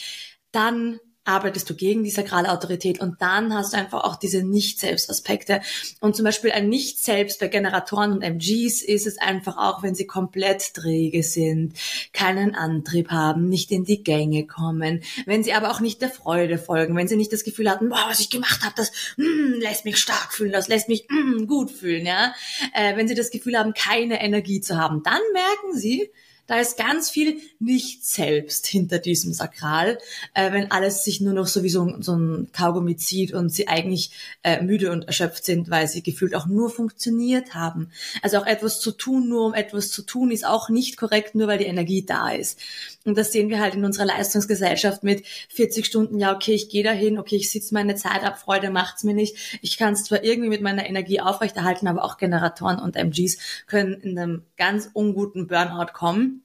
dann 0.51 0.99
arbeitest 1.25 1.69
du 1.69 1.75
gegen 1.75 2.03
die 2.03 2.09
sakrale 2.09 2.51
Autorität 2.51 2.99
und 2.99 3.21
dann 3.21 3.53
hast 3.53 3.73
du 3.73 3.77
einfach 3.77 4.03
auch 4.03 4.15
diese 4.15 4.43
Nicht-Selbst-Aspekte. 4.43 5.61
Und 5.99 6.15
zum 6.15 6.25
Beispiel 6.25 6.51
ein 6.51 6.69
Nicht-Selbst 6.69 7.39
bei 7.39 7.47
Generatoren 7.47 8.11
und 8.13 8.21
MGs 8.21 8.81
ist 8.81 9.05
es 9.05 9.17
einfach 9.19 9.57
auch, 9.57 9.83
wenn 9.83 9.95
sie 9.95 10.07
komplett 10.07 10.73
träge 10.73 11.23
sind, 11.23 11.73
keinen 12.13 12.55
Antrieb 12.55 13.11
haben, 13.11 13.47
nicht 13.47 13.71
in 13.71 13.83
die 13.83 14.03
Gänge 14.03 14.47
kommen, 14.47 15.03
wenn 15.25 15.43
sie 15.43 15.53
aber 15.53 15.71
auch 15.71 15.79
nicht 15.79 16.01
der 16.01 16.09
Freude 16.09 16.57
folgen, 16.57 16.95
wenn 16.95 17.07
sie 17.07 17.17
nicht 17.17 17.33
das 17.33 17.43
Gefühl 17.43 17.69
hatten, 17.69 17.89
boah, 17.89 18.05
was 18.07 18.19
ich 18.19 18.29
gemacht 18.29 18.63
habe, 18.63 18.73
das 18.75 18.91
mm, 19.17 19.59
lässt 19.59 19.85
mich 19.85 19.97
stark 19.97 20.33
fühlen, 20.33 20.51
das 20.51 20.67
lässt 20.67 20.89
mich 20.89 21.07
mm, 21.09 21.45
gut 21.45 21.69
fühlen, 21.71 22.05
ja. 22.05 22.33
Äh, 22.73 22.95
wenn 22.95 23.07
sie 23.07 23.15
das 23.15 23.29
Gefühl 23.29 23.57
haben, 23.57 23.73
keine 23.73 24.21
Energie 24.21 24.61
zu 24.61 24.77
haben, 24.77 25.03
dann 25.03 25.21
merken 25.33 25.77
sie, 25.77 26.09
da 26.49 26.59
ist 26.59 26.77
ganz 26.77 27.11
viel 27.11 27.37
nicht 27.59 28.03
selbst 28.03 28.65
hinter 28.65 28.97
diesem 28.97 29.33
Sakral, 29.33 29.99
äh, 30.33 30.51
wenn 30.51 30.71
alles 30.71 31.03
sich 31.03 31.21
nur 31.21 31.33
noch 31.33 31.45
so 31.45 31.61
wie 31.61 31.69
so, 31.69 31.95
so 31.99 32.15
ein 32.15 32.49
Kaugummi 32.51 32.95
zieht 32.95 33.35
und 33.35 33.49
sie 33.49 33.67
eigentlich 33.67 34.09
äh, 34.41 34.59
müde 34.59 34.91
und 34.91 35.03
erschöpft 35.03 35.45
sind, 35.45 35.69
weil 35.69 35.87
sie 35.87 36.01
gefühlt 36.01 36.33
auch 36.33 36.47
nur 36.47 36.71
funktioniert 36.71 37.53
haben. 37.53 37.91
Also 38.23 38.39
auch 38.39 38.47
etwas 38.47 38.79
zu 38.79 38.91
tun, 38.91 39.29
nur 39.29 39.45
um 39.45 39.53
etwas 39.53 39.91
zu 39.91 40.01
tun, 40.01 40.31
ist 40.31 40.43
auch 40.43 40.69
nicht 40.69 40.97
korrekt, 40.97 41.35
nur 41.35 41.47
weil 41.47 41.59
die 41.59 41.65
Energie 41.65 42.03
da 42.03 42.31
ist. 42.31 42.59
Und 43.05 43.15
das 43.15 43.31
sehen 43.31 43.49
wir 43.49 43.59
halt 43.59 43.75
in 43.75 43.85
unserer 43.85 44.05
Leistungsgesellschaft 44.05 45.03
mit 45.03 45.27
40 45.49 45.85
Stunden, 45.85 46.17
ja, 46.17 46.33
okay, 46.33 46.53
ich 46.53 46.69
gehe 46.69 46.83
dahin, 46.83 47.19
okay, 47.19 47.35
ich 47.35 47.51
sitze 47.51 47.75
meine 47.75 47.93
Zeit 47.93 48.23
ab, 48.23 48.39
Freude 48.39 48.71
macht's 48.71 49.03
mir 49.03 49.13
nicht. 49.13 49.59
Ich 49.61 49.77
kann 49.77 49.93
es 49.93 50.05
zwar 50.05 50.23
irgendwie 50.23 50.49
mit 50.49 50.61
meiner 50.61 50.87
Energie 50.89 51.21
aufrechterhalten, 51.21 51.87
aber 51.87 52.03
auch 52.03 52.17
Generatoren 52.17 52.79
und 52.79 52.95
MGs 52.95 53.37
können 53.67 53.93
in 54.01 54.17
einem 54.17 54.41
ganz 54.57 54.89
unguten 54.93 55.45
Burnout 55.45 55.93
kommen 55.93 56.38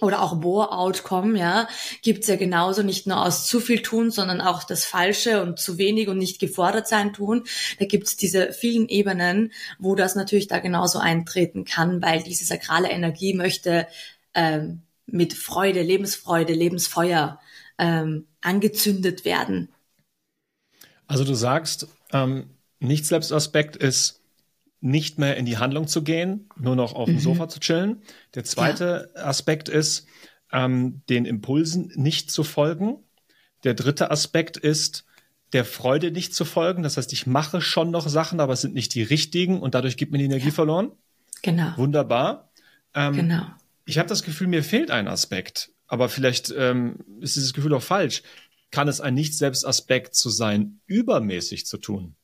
oder 0.00 0.22
auch 0.22 0.36
Bore-out 0.36 1.04
ja, 1.36 1.68
gibt's 2.02 2.26
ja 2.26 2.36
genauso 2.36 2.82
nicht 2.82 3.06
nur 3.06 3.24
aus 3.24 3.46
zu 3.46 3.60
viel 3.60 3.82
tun, 3.82 4.10
sondern 4.10 4.40
auch 4.40 4.64
das 4.64 4.84
Falsche 4.84 5.42
und 5.42 5.58
zu 5.58 5.78
wenig 5.78 6.08
und 6.08 6.18
nicht 6.18 6.38
gefordert 6.38 6.88
sein 6.88 7.12
tun. 7.12 7.44
Da 7.78 7.86
gibt's 7.86 8.16
diese 8.16 8.52
vielen 8.52 8.88
Ebenen, 8.88 9.52
wo 9.78 9.94
das 9.94 10.14
natürlich 10.14 10.48
da 10.48 10.58
genauso 10.58 10.98
eintreten 10.98 11.64
kann, 11.64 12.02
weil 12.02 12.22
diese 12.22 12.44
sakrale 12.44 12.90
Energie 12.90 13.34
möchte 13.34 13.86
ähm, 14.34 14.82
mit 15.06 15.34
Freude, 15.34 15.82
Lebensfreude, 15.82 16.52
Lebensfeuer 16.52 17.40
ähm, 17.78 18.26
angezündet 18.40 19.24
werden. 19.24 19.68
Also 21.06 21.24
du 21.24 21.34
sagst, 21.34 21.88
ähm, 22.12 22.50
Nicht-Selbstaspekt 22.78 23.76
ist 23.76 24.19
nicht 24.80 25.18
mehr 25.18 25.36
in 25.36 25.44
die 25.44 25.58
Handlung 25.58 25.86
zu 25.86 26.02
gehen, 26.02 26.48
nur 26.56 26.76
noch 26.76 26.94
auf 26.94 27.06
dem 27.06 27.16
mhm. 27.16 27.20
Sofa 27.20 27.48
zu 27.48 27.60
chillen. 27.60 28.02
Der 28.34 28.44
zweite 28.44 29.10
ja. 29.14 29.24
Aspekt 29.24 29.68
ist, 29.68 30.06
ähm, 30.52 31.02
den 31.08 31.26
Impulsen 31.26 31.92
nicht 31.96 32.30
zu 32.30 32.44
folgen. 32.44 32.98
Der 33.64 33.74
dritte 33.74 34.10
Aspekt 34.10 34.56
ist, 34.56 35.04
der 35.52 35.64
Freude 35.64 36.10
nicht 36.10 36.34
zu 36.34 36.44
folgen. 36.44 36.82
Das 36.82 36.96
heißt, 36.96 37.12
ich 37.12 37.26
mache 37.26 37.60
schon 37.60 37.90
noch 37.90 38.08
Sachen, 38.08 38.40
aber 38.40 38.54
es 38.54 38.60
sind 38.60 38.74
nicht 38.74 38.94
die 38.94 39.02
richtigen 39.02 39.60
und 39.60 39.74
dadurch 39.74 39.96
gibt 39.96 40.12
mir 40.12 40.18
die 40.18 40.24
Energie 40.24 40.46
ja. 40.46 40.52
verloren. 40.52 40.92
Genau. 41.42 41.76
Wunderbar. 41.76 42.50
Ähm, 42.94 43.14
genau. 43.14 43.46
Ich 43.84 43.98
habe 43.98 44.08
das 44.08 44.22
Gefühl, 44.22 44.46
mir 44.46 44.62
fehlt 44.62 44.90
ein 44.90 45.08
Aspekt, 45.08 45.72
aber 45.86 46.08
vielleicht 46.08 46.54
ähm, 46.56 46.98
ist 47.20 47.36
dieses 47.36 47.52
Gefühl 47.52 47.74
auch 47.74 47.82
falsch. 47.82 48.22
Kann 48.70 48.86
es 48.86 49.00
ein 49.00 49.14
Nicht-Selbst-Aspekt 49.14 50.14
zu 50.14 50.30
sein, 50.30 50.80
übermäßig 50.86 51.66
zu 51.66 51.76
tun? 51.78 52.14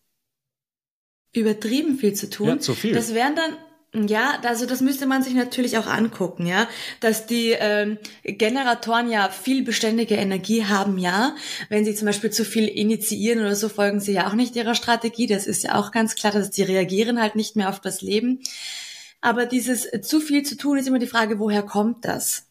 Übertrieben 1.41 1.99
viel 1.99 2.15
zu 2.15 2.31
tun. 2.31 2.49
Ja, 2.49 2.59
zu 2.59 2.75
viel. 2.75 2.95
Das 2.95 3.15
wären 3.15 3.35
dann 3.37 3.57
ja, 3.95 4.41
also 4.43 4.67
das 4.67 4.83
müsste 4.83 5.07
man 5.07 5.23
sich 5.23 5.35
natürlich 5.35 5.79
auch 5.79 5.87
angucken, 5.87 6.45
ja, 6.45 6.69
dass 7.01 7.27
die 7.27 7.53
ähm, 7.59 7.99
Generatoren 8.25 9.11
ja 9.11 9.31
viel 9.31 9.65
beständige 9.65 10.17
Energie 10.17 10.67
haben, 10.67 10.99
ja. 10.99 11.35
Wenn 11.71 11.85
sie 11.85 11.95
zum 11.95 12.07
Beispiel 12.07 12.31
zu 12.31 12.45
viel 12.45 12.69
initiieren 12.69 13.41
oder 13.41 13.55
so, 13.55 13.71
folgen 13.71 14.01
sie 14.01 14.13
ja 14.13 14.29
auch 14.29 14.35
nicht 14.35 14.55
ihrer 14.55 14.75
Strategie. 14.75 15.27
Das 15.27 15.47
ist 15.47 15.65
ja 15.65 15.77
auch 15.77 15.93
ganz 15.93 16.15
klar, 16.15 16.33
dass 16.33 16.51
die 16.51 16.63
reagieren 16.63 17.21
halt 17.21 17.37
nicht 17.37 17.57
mehr 17.57 17.71
auf 17.71 17.81
das 17.81 18.03
Leben. 18.03 18.41
Aber 19.23 19.47
dieses 19.47 19.89
zu 20.03 20.21
viel 20.21 20.43
zu 20.43 20.57
tun 20.57 20.77
ist 20.77 20.89
immer 20.89 20.99
die 20.99 21.07
Frage, 21.07 21.39
woher 21.39 21.63
kommt 21.63 22.05
das? 22.05 22.49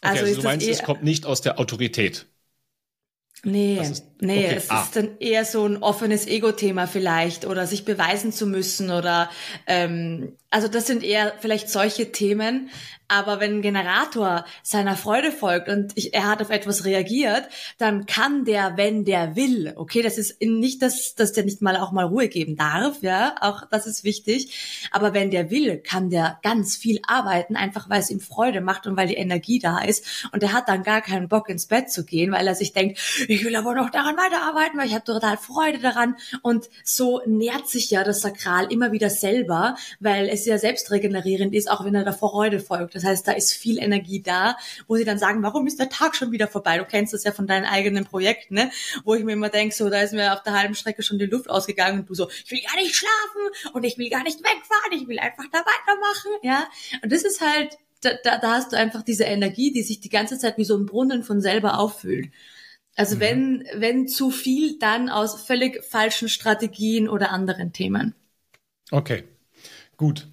Also, 0.00 0.22
okay, 0.22 0.30
also 0.30 0.40
du 0.40 0.46
meinst, 0.46 0.66
es 0.66 0.82
kommt 0.82 1.02
nicht 1.02 1.26
aus 1.26 1.42
der 1.42 1.58
Autorität. 1.58 2.26
Nee, 3.44 3.78
ist, 3.78 4.04
nee, 4.20 4.46
okay. 4.46 4.54
es 4.56 4.70
ah. 4.70 4.82
ist 4.82 4.96
dann 4.96 5.18
eher 5.18 5.44
so 5.44 5.66
ein 5.66 5.82
offenes 5.82 6.26
Ego-Thema 6.26 6.86
vielleicht 6.86 7.46
oder 7.46 7.66
sich 7.66 7.84
beweisen 7.84 8.32
zu 8.32 8.46
müssen 8.46 8.90
oder 8.90 9.30
ähm, 9.66 10.32
also 10.50 10.66
das 10.66 10.86
sind 10.86 11.04
eher 11.04 11.32
vielleicht 11.40 11.70
solche 11.70 12.10
Themen, 12.10 12.70
aber 13.10 13.40
wenn 13.40 13.56
ein 13.56 13.62
Generator 13.62 14.44
seiner 14.62 14.94
Freude 14.94 15.32
folgt 15.32 15.68
und 15.68 15.92
ich, 15.96 16.14
er 16.14 16.28
hat 16.28 16.40
auf 16.40 16.50
etwas 16.50 16.84
reagiert, 16.84 17.48
dann 17.78 18.06
kann 18.06 18.44
der, 18.44 18.76
wenn 18.76 19.04
der 19.04 19.34
will, 19.34 19.72
okay, 19.74 20.00
das 20.00 20.16
ist 20.16 20.40
nicht, 20.40 20.80
dass, 20.80 21.16
dass 21.16 21.32
der 21.32 21.44
nicht 21.44 21.60
mal 21.60 21.76
auch 21.76 21.90
mal 21.90 22.04
Ruhe 22.04 22.28
geben 22.28 22.56
darf, 22.56 23.02
ja, 23.02 23.34
auch 23.40 23.62
das 23.68 23.88
ist 23.88 24.04
wichtig. 24.04 24.88
Aber 24.92 25.12
wenn 25.12 25.32
der 25.32 25.50
will, 25.50 25.78
kann 25.78 26.08
der 26.08 26.38
ganz 26.42 26.76
viel 26.76 27.00
arbeiten, 27.04 27.56
einfach 27.56 27.90
weil 27.90 28.00
es 28.00 28.10
ihm 28.10 28.20
Freude 28.20 28.60
macht 28.60 28.86
und 28.86 28.96
weil 28.96 29.08
die 29.08 29.16
Energie 29.16 29.58
da 29.58 29.80
ist. 29.80 30.28
Und 30.32 30.44
er 30.44 30.52
hat 30.52 30.68
dann 30.68 30.84
gar 30.84 31.00
keinen 31.00 31.28
Bock 31.28 31.48
ins 31.48 31.66
Bett 31.66 31.90
zu 31.90 32.04
gehen, 32.04 32.30
weil 32.30 32.46
er 32.46 32.54
sich 32.54 32.72
denkt, 32.72 33.00
ich 33.26 33.44
will 33.44 33.56
aber 33.56 33.74
noch 33.74 33.90
daran 33.90 34.09
weiterarbeiten, 34.16 34.78
weil 34.78 34.86
ich 34.86 34.94
habe 34.94 35.04
total 35.04 35.36
Freude 35.36 35.78
daran. 35.78 36.16
Und 36.42 36.68
so 36.84 37.20
nährt 37.26 37.68
sich 37.68 37.90
ja 37.90 38.04
das 38.04 38.20
Sakral 38.20 38.72
immer 38.72 38.92
wieder 38.92 39.10
selber, 39.10 39.76
weil 39.98 40.28
es 40.28 40.46
ja 40.46 40.58
selbst 40.58 40.90
regenerierend 40.90 41.54
ist, 41.54 41.70
auch 41.70 41.84
wenn 41.84 41.94
er 41.94 42.04
der 42.04 42.12
Freude 42.12 42.60
folgt. 42.60 42.94
Das 42.94 43.04
heißt, 43.04 43.26
da 43.26 43.32
ist 43.32 43.52
viel 43.52 43.78
Energie 43.78 44.22
da, 44.22 44.56
wo 44.86 44.96
sie 44.96 45.04
dann 45.04 45.18
sagen, 45.18 45.42
warum 45.42 45.66
ist 45.66 45.78
der 45.78 45.88
Tag 45.88 46.16
schon 46.16 46.32
wieder 46.32 46.48
vorbei? 46.48 46.78
Du 46.78 46.84
kennst 46.84 47.12
das 47.12 47.24
ja 47.24 47.32
von 47.32 47.46
deinen 47.46 47.64
eigenen 47.64 48.04
Projekten, 48.04 48.54
ne? 48.54 48.70
Wo 49.04 49.14
ich 49.14 49.24
mir 49.24 49.32
immer 49.32 49.48
denke, 49.48 49.74
so, 49.74 49.88
da 49.90 50.00
ist 50.00 50.12
mir 50.12 50.32
auf 50.32 50.42
der 50.42 50.58
halben 50.58 50.74
Strecke 50.74 51.02
schon 51.02 51.18
die 51.18 51.26
Luft 51.26 51.48
ausgegangen 51.50 52.00
und 52.00 52.10
du 52.10 52.14
so, 52.14 52.28
ich 52.30 52.50
will 52.50 52.60
gar 52.60 52.76
nicht 52.76 52.94
schlafen 52.94 53.72
und 53.72 53.84
ich 53.84 53.98
will 53.98 54.10
gar 54.10 54.22
nicht 54.22 54.38
wegfahren, 54.40 54.92
ich 54.92 55.08
will 55.08 55.18
einfach 55.18 55.44
da 55.52 55.58
weitermachen, 55.58 56.32
ja? 56.42 56.68
Und 57.02 57.12
das 57.12 57.22
ist 57.22 57.40
halt, 57.40 57.78
da, 58.02 58.10
da, 58.24 58.38
da 58.38 58.52
hast 58.52 58.72
du 58.72 58.76
einfach 58.76 59.02
diese 59.02 59.24
Energie, 59.24 59.72
die 59.72 59.82
sich 59.82 60.00
die 60.00 60.08
ganze 60.08 60.38
Zeit 60.38 60.56
wie 60.58 60.64
so 60.64 60.76
ein 60.76 60.86
Brunnen 60.86 61.22
von 61.22 61.40
selber 61.40 61.78
auffüllt. 61.78 62.30
Also 62.96 63.16
mhm. 63.16 63.20
wenn, 63.20 63.64
wenn 63.74 64.08
zu 64.08 64.30
viel, 64.30 64.78
dann 64.78 65.08
aus 65.08 65.42
völlig 65.42 65.84
falschen 65.84 66.28
Strategien 66.28 67.08
oder 67.08 67.30
anderen 67.30 67.72
Themen. 67.72 68.14
Okay, 68.90 69.24
gut. 69.96 70.28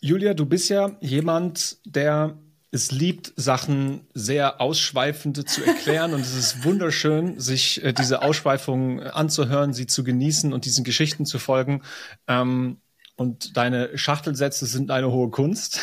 Julia, 0.00 0.34
du 0.34 0.46
bist 0.46 0.68
ja 0.68 0.96
jemand, 1.00 1.78
der 1.84 2.38
es 2.70 2.92
liebt, 2.92 3.32
Sachen 3.36 4.06
sehr 4.14 4.60
ausschweifend 4.60 5.48
zu 5.48 5.64
erklären 5.64 6.14
und 6.14 6.20
es 6.20 6.34
ist 6.36 6.64
wunderschön, 6.64 7.40
sich 7.40 7.82
äh, 7.82 7.92
diese 7.92 8.22
Ausschweifungen 8.22 9.00
anzuhören, 9.00 9.72
sie 9.72 9.86
zu 9.86 10.04
genießen 10.04 10.52
und 10.52 10.64
diesen 10.64 10.84
Geschichten 10.84 11.26
zu 11.26 11.38
folgen. 11.38 11.82
Ähm, 12.28 12.78
und 13.16 13.56
deine 13.56 13.96
Schachtelsätze 13.96 14.66
sind 14.66 14.90
eine 14.90 15.10
hohe 15.10 15.30
Kunst. 15.30 15.80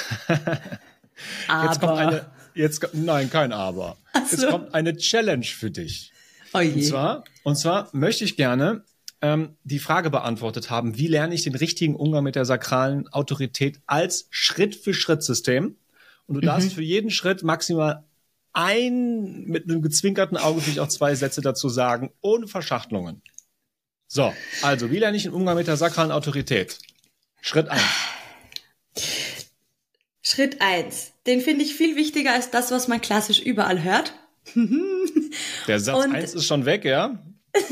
Aber. 1.47 1.65
Jetzt 1.65 1.79
kommt 1.79 1.97
eine, 1.97 2.25
jetzt, 2.55 2.87
nein, 2.93 3.29
kein 3.29 3.51
Aber. 3.51 3.97
So. 4.13 4.19
Jetzt 4.37 4.47
kommt 4.49 4.73
eine 4.73 4.95
Challenge 4.95 5.45
für 5.45 5.71
dich. 5.71 6.11
Oh. 6.53 6.59
Und 6.59 6.83
zwar, 6.83 7.23
und 7.43 7.55
zwar 7.55 7.89
möchte 7.93 8.23
ich 8.23 8.35
gerne 8.35 8.83
ähm, 9.21 9.57
die 9.63 9.79
Frage 9.79 10.09
beantwortet 10.09 10.69
haben, 10.69 10.97
wie 10.97 11.07
lerne 11.07 11.33
ich 11.33 11.43
den 11.43 11.55
richtigen 11.55 11.95
Umgang 11.95 12.23
mit 12.23 12.35
der 12.35 12.45
sakralen 12.45 13.07
Autorität 13.07 13.79
als 13.87 14.27
Schritt-für-Schritt-System. 14.29 15.77
Und 16.27 16.35
du 16.35 16.41
mhm. 16.41 16.45
darfst 16.45 16.73
für 16.73 16.83
jeden 16.83 17.09
Schritt 17.09 17.41
maximal 17.43 18.03
ein, 18.53 19.45
mit 19.45 19.63
einem 19.63 19.81
gezwinkerten 19.81 20.37
Auge 20.37 20.61
vielleicht 20.61 20.79
auch 20.79 20.87
zwei 20.87 21.15
Sätze 21.15 21.41
dazu 21.41 21.69
sagen, 21.69 22.11
ohne 22.21 22.47
Verschachtelungen. 22.47 23.21
So, 24.07 24.31
also, 24.61 24.91
wie 24.91 24.99
lerne 24.99 25.17
ich 25.17 25.23
den 25.23 25.33
Umgang 25.33 25.55
mit 25.55 25.67
der 25.67 25.77
sakralen 25.77 26.11
Autorität? 26.11 26.77
Schritt 27.41 27.67
eins. 27.69 27.81
Schritt 30.33 30.61
eins. 30.61 31.11
Den 31.27 31.41
finde 31.41 31.63
ich 31.63 31.75
viel 31.75 31.95
wichtiger 31.95 32.33
als 32.33 32.49
das, 32.49 32.71
was 32.71 32.87
man 32.87 32.99
klassisch 33.01 33.39
überall 33.39 33.83
hört. 33.83 34.13
Der 35.67 35.79
Satz 35.79 36.05
Und 36.05 36.15
eins 36.15 36.33
ist 36.33 36.47
schon 36.47 36.65
weg, 36.65 36.85
ja? 36.85 37.19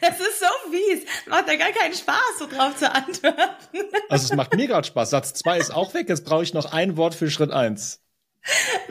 Es 0.00 0.20
ist 0.20 0.38
so 0.40 0.70
fies. 0.70 1.02
Macht 1.26 1.48
ja 1.48 1.56
gar 1.56 1.72
keinen 1.72 1.94
Spaß, 1.94 2.38
so 2.38 2.46
drauf 2.46 2.76
zu 2.76 2.92
antworten. 2.92 3.78
Also 4.08 4.26
es 4.26 4.36
macht 4.36 4.54
mir 4.54 4.68
gerade 4.68 4.86
Spaß. 4.86 5.10
Satz 5.10 5.34
2 5.34 5.58
ist 5.58 5.70
auch 5.74 5.94
weg. 5.94 6.08
Jetzt 6.08 6.24
brauche 6.24 6.44
ich 6.44 6.54
noch 6.54 6.72
ein 6.72 6.96
Wort 6.96 7.14
für 7.14 7.28
Schritt 7.30 7.50
1. 7.50 8.00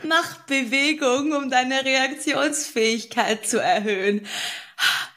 Mach 0.02 0.38
Bewegung, 0.46 1.32
um 1.32 1.50
deine 1.50 1.84
Reaktionsfähigkeit 1.84 3.46
zu 3.46 3.58
erhöhen. 3.60 4.26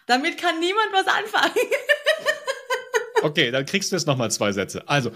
damit 0.06 0.38
kann 0.38 0.60
niemand 0.60 0.88
was 0.94 1.08
anfangen. 1.08 1.68
okay, 3.24 3.52
dann 3.52 3.66
kriegst 3.66 3.92
du 3.92 3.96
jetzt 3.98 4.08
nochmal 4.08 4.32
zwei 4.32 4.54
Sätze. 4.54 4.88
Also, 4.88 5.12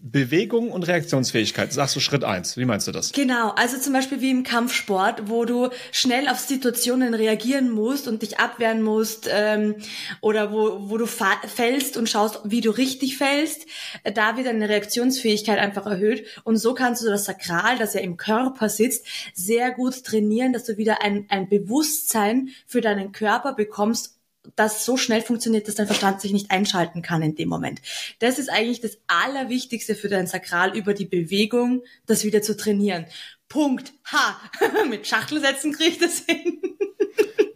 Bewegung 0.00 0.70
und 0.70 0.86
Reaktionsfähigkeit, 0.86 1.72
sagst 1.72 1.96
du 1.96 2.00
Schritt 2.00 2.24
eins. 2.24 2.56
Wie 2.56 2.64
meinst 2.64 2.86
du 2.86 2.92
das? 2.92 3.12
Genau, 3.12 3.50
also 3.50 3.78
zum 3.78 3.92
Beispiel 3.92 4.20
wie 4.20 4.30
im 4.30 4.42
Kampfsport, 4.42 5.28
wo 5.28 5.44
du 5.44 5.70
schnell 5.92 6.28
auf 6.28 6.38
Situationen 6.38 7.14
reagieren 7.14 7.70
musst 7.70 8.08
und 8.08 8.22
dich 8.22 8.38
abwehren 8.38 8.82
musst 8.82 9.28
ähm, 9.30 9.76
oder 10.20 10.52
wo, 10.52 10.90
wo 10.90 10.98
du 10.98 11.06
fällst 11.06 11.96
und 11.96 12.08
schaust, 12.08 12.40
wie 12.44 12.60
du 12.60 12.70
richtig 12.70 13.18
fällst, 13.18 13.66
da 14.14 14.36
wird 14.36 14.46
deine 14.46 14.68
Reaktionsfähigkeit 14.68 15.58
einfach 15.58 15.86
erhöht 15.86 16.24
und 16.44 16.56
so 16.56 16.74
kannst 16.74 17.02
du 17.02 17.06
das 17.06 17.24
Sakral, 17.24 17.78
das 17.78 17.94
ja 17.94 18.00
im 18.00 18.16
Körper 18.16 18.68
sitzt, 18.68 19.06
sehr 19.34 19.72
gut 19.72 20.04
trainieren, 20.04 20.52
dass 20.52 20.64
du 20.64 20.76
wieder 20.76 21.02
ein, 21.02 21.26
ein 21.28 21.48
Bewusstsein 21.48 22.50
für 22.66 22.80
deinen 22.80 23.12
Körper 23.12 23.52
bekommst 23.54 24.17
das 24.56 24.84
so 24.84 24.96
schnell 24.96 25.22
funktioniert, 25.22 25.68
dass 25.68 25.74
dein 25.74 25.86
Verstand 25.86 26.20
sich 26.20 26.32
nicht 26.32 26.50
einschalten 26.50 27.02
kann 27.02 27.22
in 27.22 27.34
dem 27.34 27.48
Moment. 27.48 27.80
Das 28.18 28.38
ist 28.38 28.50
eigentlich 28.50 28.80
das 28.80 28.98
Allerwichtigste 29.06 29.94
für 29.94 30.08
dein 30.08 30.26
Sakral 30.26 30.76
über 30.76 30.94
die 30.94 31.06
Bewegung, 31.06 31.82
das 32.06 32.24
wieder 32.24 32.42
zu 32.42 32.56
trainieren. 32.56 33.06
Punkt. 33.48 33.92
Ha! 34.12 34.36
Mit 34.90 35.06
Schachtelsätzen 35.06 35.72
kriege 35.72 35.90
ich 35.90 35.98
das 35.98 36.20
hin. 36.20 36.60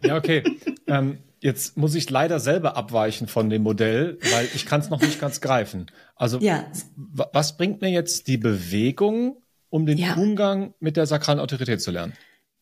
ja, 0.03 0.17
okay. 0.17 0.43
Ähm, 0.87 1.19
jetzt 1.39 1.77
muss 1.77 1.95
ich 1.95 2.09
leider 2.09 2.39
selber 2.39 2.75
abweichen 2.77 3.27
von 3.27 3.49
dem 3.49 3.63
Modell, 3.63 4.17
weil 4.31 4.49
ich 4.53 4.65
kann 4.65 4.81
es 4.81 4.89
noch 4.89 5.01
nicht 5.01 5.19
ganz 5.19 5.41
greifen. 5.41 5.87
Also 6.15 6.39
ja. 6.39 6.65
was 6.95 7.57
bringt 7.57 7.81
mir 7.81 7.89
jetzt 7.89 8.27
die 8.27 8.37
Bewegung, 8.37 9.41
um 9.69 9.85
den 9.85 9.97
ja. 9.97 10.15
Umgang 10.15 10.73
mit 10.79 10.97
der 10.97 11.05
sakralen 11.05 11.39
Autorität 11.39 11.81
zu 11.81 11.91
lernen? 11.91 12.13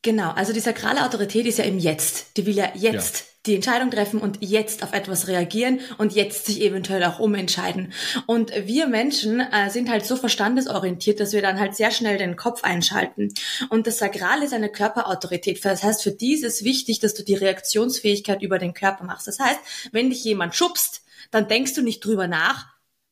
Genau, 0.01 0.31
also 0.31 0.51
die 0.51 0.59
sakrale 0.59 1.05
Autorität 1.05 1.45
ist 1.45 1.59
ja 1.59 1.63
im 1.63 1.77
Jetzt. 1.77 2.37
Die 2.37 2.45
will 2.45 2.55
ja 2.55 2.69
jetzt 2.73 3.19
ja. 3.19 3.25
Die 3.45 3.55
Entscheidung 3.55 3.89
treffen 3.89 4.19
und 4.19 4.37
jetzt 4.41 4.83
auf 4.83 4.93
etwas 4.93 5.27
reagieren 5.27 5.79
und 5.97 6.13
jetzt 6.13 6.45
sich 6.45 6.61
eventuell 6.61 7.03
auch 7.03 7.19
umentscheiden. 7.19 7.91
Und 8.27 8.51
wir 8.67 8.87
Menschen 8.87 9.39
äh, 9.39 9.69
sind 9.69 9.89
halt 9.89 10.05
so 10.05 10.15
verstandesorientiert, 10.15 11.19
dass 11.19 11.33
wir 11.33 11.41
dann 11.41 11.59
halt 11.59 11.75
sehr 11.75 11.91
schnell 11.91 12.17
den 12.17 12.35
Kopf 12.35 12.63
einschalten. 12.63 13.33
Und 13.69 13.87
das 13.87 13.97
Sakrale 13.97 14.45
ist 14.45 14.53
eine 14.53 14.69
Körperautorität. 14.69 15.63
Das 15.65 15.83
heißt, 15.83 16.03
für 16.03 16.11
die 16.11 16.33
ist 16.33 16.43
es 16.43 16.63
wichtig, 16.63 16.99
dass 16.99 17.15
du 17.15 17.23
die 17.23 17.35
Reaktionsfähigkeit 17.35 18.43
über 18.43 18.59
den 18.59 18.73
Körper 18.73 19.05
machst. 19.05 19.27
Das 19.27 19.39
heißt, 19.39 19.59
wenn 19.91 20.09
dich 20.09 20.23
jemand 20.23 20.53
schubst, 20.53 21.01
dann 21.31 21.47
denkst 21.47 21.73
du 21.73 21.81
nicht 21.81 22.05
drüber 22.05 22.27
nach, 22.27 22.67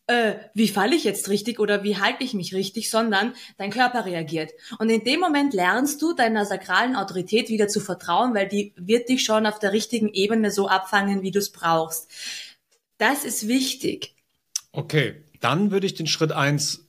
äh, 0.10 0.40
wie 0.56 0.68
falle 0.68 0.96
ich 0.96 1.04
jetzt 1.04 1.30
richtig 1.30 1.60
oder 1.60 1.84
wie 1.84 1.98
halte 1.98 2.24
ich 2.24 2.34
mich 2.34 2.56
richtig, 2.56 2.90
sondern 2.90 3.36
dein 3.58 3.70
Körper 3.70 4.06
reagiert. 4.06 4.52
Und 4.80 4.90
in 4.90 5.04
dem 5.04 5.20
Moment 5.20 5.54
lernst 5.54 6.02
du 6.02 6.14
deiner 6.14 6.46
sakralen 6.46 6.96
Autorität 6.96 7.50
wieder 7.50 7.68
zu 7.68 7.80
vertrauen, 7.80 8.34
weil 8.34 8.48
die 8.48 8.74
wird 8.76 9.08
dich 9.08 9.24
schon 9.24 9.46
auf 9.46 9.60
der 9.60 9.72
richtigen 9.72 10.12
Ebene 10.12 10.50
so 10.50 10.68
abfangen, 10.68 11.22
wie 11.22 11.30
du 11.30 11.38
es 11.38 11.52
brauchst. 11.52 12.10
Das 12.98 13.24
ist 13.24 13.48
wichtig. 13.48 14.16
Okay, 14.72 15.24
dann 15.42 15.70
würde 15.70 15.86
ich 15.86 15.94
den 15.94 16.08
Schritt 16.08 16.32
eins, 16.32 16.88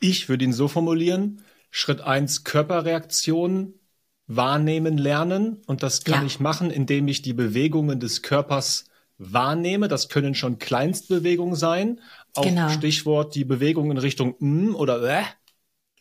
ich 0.00 0.28
würde 0.28 0.44
ihn 0.44 0.52
so 0.52 0.66
formulieren, 0.66 1.44
Schritt 1.70 2.00
eins 2.00 2.42
Körperreaktion 2.42 3.74
wahrnehmen 4.26 4.98
lernen. 4.98 5.62
Und 5.66 5.84
das 5.84 6.02
kann 6.02 6.22
ja. 6.22 6.26
ich 6.26 6.40
machen, 6.40 6.72
indem 6.72 7.06
ich 7.06 7.22
die 7.22 7.34
Bewegungen 7.34 8.00
des 8.00 8.22
Körpers 8.22 8.86
wahrnehme. 9.18 9.88
Das 9.88 10.08
können 10.08 10.34
schon 10.34 10.58
Kleinstbewegungen 10.58 11.54
sein, 11.54 12.00
auch 12.34 12.44
genau. 12.44 12.68
Stichwort 12.70 13.34
die 13.34 13.44
Bewegung 13.44 13.90
in 13.90 13.98
Richtung 13.98 14.36
mm 14.38 14.74
oder 14.74 15.02
äh. 15.02 15.24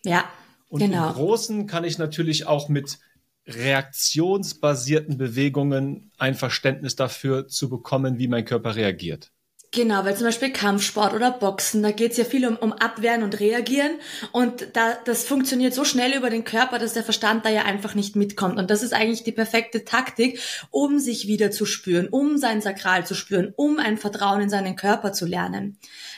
Ja. 0.03 0.25
Und 0.67 0.79
genau. 0.79 1.09
im 1.09 1.13
Großen 1.13 1.67
kann 1.67 1.83
ich 1.83 1.97
natürlich 1.97 2.47
auch 2.47 2.69
mit 2.69 2.99
reaktionsbasierten 3.45 5.17
Bewegungen 5.17 6.11
ein 6.17 6.35
Verständnis 6.35 6.95
dafür 6.95 7.47
zu 7.47 7.69
bekommen, 7.69 8.19
wie 8.19 8.27
mein 8.27 8.45
Körper 8.45 8.75
reagiert. 8.75 9.31
Genau, 9.73 10.03
weil 10.03 10.17
zum 10.17 10.25
Beispiel 10.25 10.51
Kampfsport 10.51 11.13
oder 11.13 11.31
Boxen, 11.31 11.81
da 11.81 11.91
geht 11.91 12.12
es 12.12 12.17
ja 12.17 12.25
viel 12.25 12.45
um, 12.45 12.57
um 12.57 12.73
Abwehren 12.73 13.23
und 13.23 13.39
Reagieren 13.39 13.99
und 14.34 14.67
da, 14.73 14.97
das 15.05 15.23
funktioniert 15.23 15.73
so 15.73 15.86
schnell 15.86 16.12
über 16.12 16.29
den 16.29 16.43
Körper, 16.43 16.77
dass 16.77 16.91
der 16.91 17.05
Verstand 17.05 17.45
da 17.45 17.49
ja 17.49 17.62
einfach 17.62 17.95
nicht 17.95 18.17
mitkommt. 18.17 18.60
Und 18.60 18.69
das 18.69 18.84
ist 18.84 18.93
eigentlich 18.93 19.23
die 19.23 19.31
perfekte 19.31 19.86
Taktik, 19.86 20.41
um 20.71 20.99
sich 20.99 21.25
wieder 21.25 21.51
zu 21.51 21.65
spüren, 21.65 22.10
um 22.10 22.38
sein 22.38 22.60
Sakral 22.60 23.05
zu 23.05 23.15
spüren, 23.15 23.53
um 23.55 23.79
ein 23.79 23.97
Vertrauen 23.97 24.41
in 24.41 24.49
seinen 24.49 24.75
Körper 24.75 25.13
zu 25.13 25.25
lernen. 25.25 25.77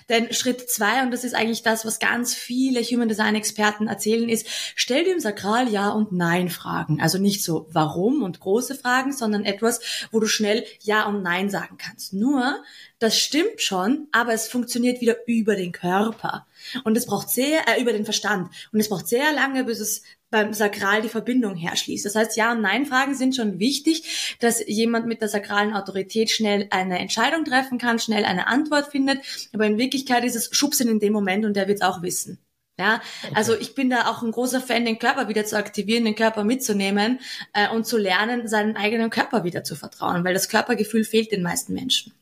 Denn 0.09 0.33
Schritt 0.33 0.67
zwei, 0.67 1.03
und 1.03 1.11
das 1.11 1.23
ist 1.23 1.35
eigentlich 1.35 1.61
das, 1.61 1.85
was 1.85 1.99
ganz 1.99 2.33
viele 2.33 2.81
Human 2.81 3.07
Design 3.07 3.35
Experten 3.35 3.85
erzählen, 3.85 4.29
ist, 4.29 4.47
stell 4.75 5.05
im 5.05 5.19
Sakral 5.19 5.69
Ja 5.69 5.89
und 5.89 6.11
Nein 6.11 6.49
Fragen. 6.49 6.99
Also 6.99 7.19
nicht 7.19 7.43
so 7.43 7.67
warum 7.71 8.23
und 8.23 8.39
große 8.39 8.73
Fragen, 8.73 9.13
sondern 9.13 9.45
etwas, 9.45 9.79
wo 10.11 10.19
du 10.19 10.25
schnell 10.25 10.65
Ja 10.81 11.05
und 11.05 11.21
Nein 11.21 11.51
sagen 11.51 11.77
kannst. 11.77 12.13
Nur, 12.13 12.63
das 13.03 13.19
stimmt 13.19 13.42
schon, 13.57 14.07
aber 14.11 14.33
es 14.33 14.47
funktioniert 14.47 15.01
wieder 15.01 15.17
über 15.27 15.55
den 15.55 15.71
Körper. 15.71 16.45
Und 16.83 16.97
es 16.97 17.05
braucht 17.05 17.29
sehr, 17.29 17.67
äh, 17.67 17.81
über 17.81 17.93
den 17.93 18.05
Verstand. 18.05 18.49
Und 18.71 18.79
es 18.79 18.89
braucht 18.89 19.07
sehr 19.07 19.33
lange, 19.33 19.63
bis 19.63 19.79
es 19.79 20.03
beim 20.29 20.53
Sakral 20.53 21.01
die 21.03 21.09
Verbindung 21.09 21.55
herschließt. 21.55 22.05
Das 22.05 22.15
heißt, 22.15 22.35
Ja- 22.35 22.53
und 22.53 22.61
Nein-Fragen 22.61 23.13
sind 23.13 23.35
schon 23.35 23.59
wichtig, 23.59 24.35
dass 24.39 24.65
jemand 24.65 25.05
mit 25.05 25.21
der 25.21 25.29
sakralen 25.29 25.73
Autorität 25.73 26.31
schnell 26.31 26.67
eine 26.71 26.97
Entscheidung 26.99 27.45
treffen 27.45 27.77
kann, 27.77 27.99
schnell 27.99 28.25
eine 28.25 28.47
Antwort 28.47 28.87
findet. 28.91 29.19
Aber 29.53 29.67
in 29.67 29.77
Wirklichkeit 29.77 30.23
ist 30.23 30.35
es 30.35 30.49
Schubsen 30.51 30.89
in 30.89 30.99
dem 30.99 31.13
Moment 31.13 31.45
und 31.45 31.55
der 31.55 31.67
wird 31.67 31.77
es 31.77 31.85
auch 31.85 32.01
wissen. 32.01 32.39
Ja, 32.79 33.01
okay. 33.23 33.33
also 33.35 33.55
ich 33.55 33.75
bin 33.75 33.91
da 33.91 34.07
auch 34.09 34.23
ein 34.23 34.31
großer 34.31 34.59
Fan, 34.59 34.83
den 34.83 34.97
Körper 34.97 35.27
wieder 35.27 35.45
zu 35.45 35.55
aktivieren, 35.57 36.05
den 36.05 36.15
Körper 36.15 36.43
mitzunehmen 36.43 37.19
äh, 37.53 37.69
und 37.69 37.85
zu 37.85 37.97
lernen, 37.97 38.47
seinen 38.47 38.75
eigenen 38.75 39.11
Körper 39.11 39.43
wieder 39.43 39.63
zu 39.63 39.75
vertrauen, 39.75 40.23
weil 40.23 40.33
das 40.33 40.49
Körpergefühl 40.49 41.03
fehlt 41.03 41.31
den 41.31 41.43
meisten 41.43 41.73
Menschen. 41.73 42.13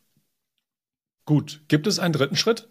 Gut, 1.26 1.62
gibt 1.68 1.88
es 1.88 2.00
einen 2.00 2.14
dritten 2.14 2.36
Schritt? 2.36 2.70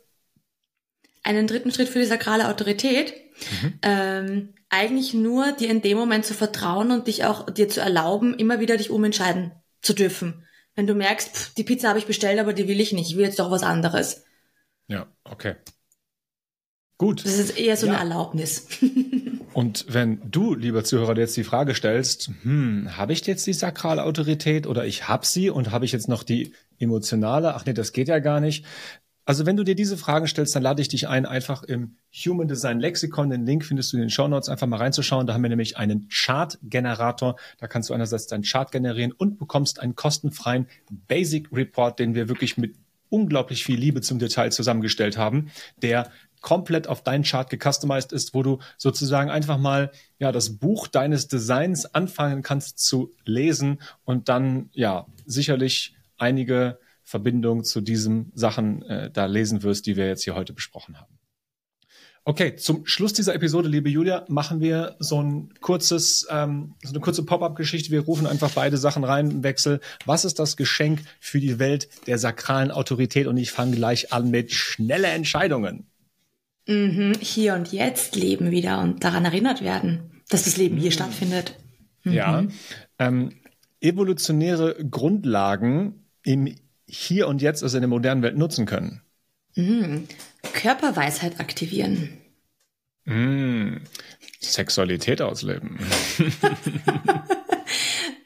Einen 1.23 1.47
dritten 1.47 1.71
Schritt 1.71 1.89
für 1.89 1.99
die 1.99 2.07
sakrale 2.07 2.49
Autorität? 2.49 3.15
Mhm. 3.63 3.79
Ähm, 3.83 4.55
eigentlich 4.69 5.15
nur 5.15 5.53
dir 5.53 5.71
in 5.71 5.83
dem 5.83 5.99
Moment 5.99 6.25
zu 6.25 6.35
vertrauen 6.35 6.91
und 6.91 7.07
dich 7.07 7.25
auch 7.25 7.51
dir 7.51 7.69
zu 7.69 7.81
erlauben, 7.81 8.35
immer 8.35 8.61
wieder 8.61 8.77
dich 8.77 8.91
umentscheiden 8.91 9.53
zu 9.83 9.95
dürfen. 9.95 10.47
Wenn 10.75 10.87
du 10.87 10.95
merkst, 10.95 11.37
pff, 11.37 11.55
die 11.55 11.65
Pizza 11.65 11.89
habe 11.89 11.99
ich 11.99 12.07
bestellt, 12.07 12.39
aber 12.39 12.53
die 12.53 12.69
will 12.69 12.81
ich 12.81 12.93
nicht, 12.93 13.11
ich 13.11 13.17
will 13.17 13.25
jetzt 13.25 13.39
doch 13.39 13.51
was 13.51 13.63
anderes. 13.63 14.25
Ja, 14.87 15.07
okay. 15.25 15.57
Gut. 16.99 17.25
Das 17.25 17.39
ist 17.39 17.59
eher 17.59 17.77
so 17.77 17.87
ja. 17.87 17.95
eine 17.95 18.03
Erlaubnis. 18.03 18.67
Und 19.53 19.87
wenn 19.89 20.31
du, 20.31 20.55
lieber 20.55 20.85
Zuhörer, 20.85 21.17
jetzt 21.17 21.37
die 21.37 21.45
Frage 21.45 21.75
stellst, 21.75 22.31
hm, 22.43 22.97
habe 22.97 23.13
ich 23.13 23.27
jetzt 23.27 23.47
die 23.47 23.53
sakrale 23.53 24.05
Autorität 24.05 24.67
oder 24.67 24.85
ich 24.85 25.09
habe 25.09 25.27
sie 25.27 25.51
und 25.51 25.71
habe 25.71 25.85
ich 25.85 25.93
jetzt 25.93 26.09
noch 26.09 26.23
die 26.23 26.53
emotionale? 26.81 27.55
Ach 27.55 27.65
nee, 27.65 27.73
das 27.73 27.93
geht 27.93 28.09
ja 28.09 28.19
gar 28.19 28.41
nicht. 28.41 28.65
Also 29.25 29.47
wenn 29.47 29.57
du 29.57 29.63
dir 29.63 29.77
diese 29.77 29.97
Fragen 29.97 30.27
stellst, 30.27 30.57
dann 30.57 30.65
lade 30.65 30.83
ich 30.83 30.89
dich 30.89 31.07
ein, 31.07 31.25
einfach 31.25 31.63
im 31.63 31.97
Human 32.13 32.49
Design 32.49 32.81
Lexikon, 32.81 33.31
den 33.31 33.47
Link 33.47 33.65
findest 33.65 33.93
du 33.93 33.97
in 33.97 34.01
den 34.01 34.11
Show 34.11 34.27
Notes, 34.27 34.49
einfach 34.49 34.67
mal 34.67 34.79
reinzuschauen. 34.79 35.27
Da 35.27 35.35
haben 35.35 35.43
wir 35.43 35.51
nämlich 35.51 35.77
einen 35.77 36.09
Chart-Generator. 36.09 37.37
Da 37.59 37.69
kannst 37.69 37.91
du 37.91 37.95
einerseits 37.95 38.27
deinen 38.27 38.43
Chart 38.43 38.73
generieren 38.73 39.13
und 39.13 39.39
bekommst 39.39 39.79
einen 39.79 39.95
kostenfreien 39.95 40.67
Basic 41.07 41.49
Report, 41.53 41.99
den 42.01 42.17
wir 42.17 42.29
wirklich 42.29 42.57
mit 42.57 42.75
unglaublich 43.09 43.65
viel 43.65 43.79
Liebe 43.79 44.01
zum 44.01 44.19
Detail 44.19 44.51
zusammengestellt 44.51 45.17
haben, 45.17 45.51
der 45.81 46.11
komplett 46.41 46.89
auf 46.89 47.03
deinen 47.03 47.23
Chart 47.23 47.49
gecustomized 47.51 48.13
ist, 48.13 48.35
wo 48.35 48.43
du 48.43 48.59
sozusagen 48.79 49.31
einfach 49.31 49.59
mal 49.59 49.93
ja 50.19 50.33
das 50.33 50.59
Buch 50.59 50.89
deines 50.89 51.29
Designs 51.29 51.87
anfangen 51.87 52.43
kannst 52.43 52.79
zu 52.79 53.13
lesen 53.25 53.81
und 54.05 54.29
dann 54.29 54.71
ja 54.73 55.07
sicherlich 55.27 55.95
einige 56.21 56.79
Verbindungen 57.03 57.65
zu 57.65 57.81
diesen 57.81 58.31
Sachen 58.35 58.83
äh, 58.83 59.11
da 59.11 59.27
lesen 59.27 59.63
wirst, 59.63 59.87
die 59.87 59.97
wir 59.97 60.07
jetzt 60.07 60.25
hier 60.25 60.35
heute 60.35 60.53
besprochen 60.53 60.99
haben. 60.99 61.21
Okay, 62.25 62.55
zum 62.55 62.87
Schluss 62.87 63.15
dieser 63.15 63.35
Episode, 63.35 63.69
liebe 63.69 63.89
Julia, 63.89 64.27
machen 64.29 64.61
wir 64.61 64.97
so 64.99 65.23
ein 65.23 65.55
kurzes, 65.61 66.27
ähm, 66.31 66.75
so 66.83 66.91
eine 66.91 67.01
kurze 67.01 67.25
Pop-up-Geschichte. 67.25 67.91
Wir 67.91 68.03
rufen 68.03 68.27
einfach 68.27 68.51
beide 68.51 68.77
Sachen 68.77 69.05
rein 69.05 69.31
im 69.31 69.43
Wechsel. 69.43 69.81
Was 70.05 70.27
ist 70.27 70.39
das 70.39 70.57
Geschenk 70.57 71.01
für 71.19 71.41
die 71.41 71.59
Welt 71.59 71.89
der 72.07 72.19
sakralen 72.19 72.71
Autorität? 72.71 73.27
Und 73.27 73.39
ich 73.39 73.51
fange 73.51 73.75
gleich 73.75 74.13
an 74.13 74.31
mit 74.31 74.53
schnelle 74.53 75.09
Entscheidungen. 75.09 75.87
Mhm, 76.69 77.15
hier 77.21 77.55
und 77.55 77.73
jetzt 77.73 78.17
leben 78.17 78.51
wieder 78.51 78.81
und 78.81 79.03
daran 79.03 79.25
erinnert 79.25 79.63
werden, 79.63 80.23
dass 80.29 80.45
das 80.45 80.59
Leben 80.59 80.77
hier 80.77 80.91
mhm. 80.91 80.95
stattfindet. 80.95 81.57
Mhm. 82.05 82.13
Ja. 82.13 82.47
Ähm, 82.99 83.33
evolutionäre 83.81 84.77
Grundlagen 84.91 86.05
im 86.23 86.55
Hier 86.87 87.29
und 87.29 87.43
Jetzt, 87.43 87.63
also 87.63 87.77
in 87.77 87.83
der 87.83 87.89
modernen 87.89 88.23
Welt, 88.23 88.37
nutzen 88.37 88.67
können. 88.67 89.03
Mhm. 89.55 90.09
Körperweisheit 90.53 91.41
aktivieren. 91.41 92.19
Mhm. 93.05 93.83
Sexualität 94.41 95.23
ausleben. 95.23 95.79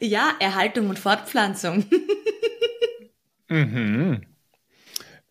ja, 0.00 0.32
Erhaltung 0.38 0.88
und 0.88 0.98
Fortpflanzung. 0.98 1.84
mhm. 3.48 4.22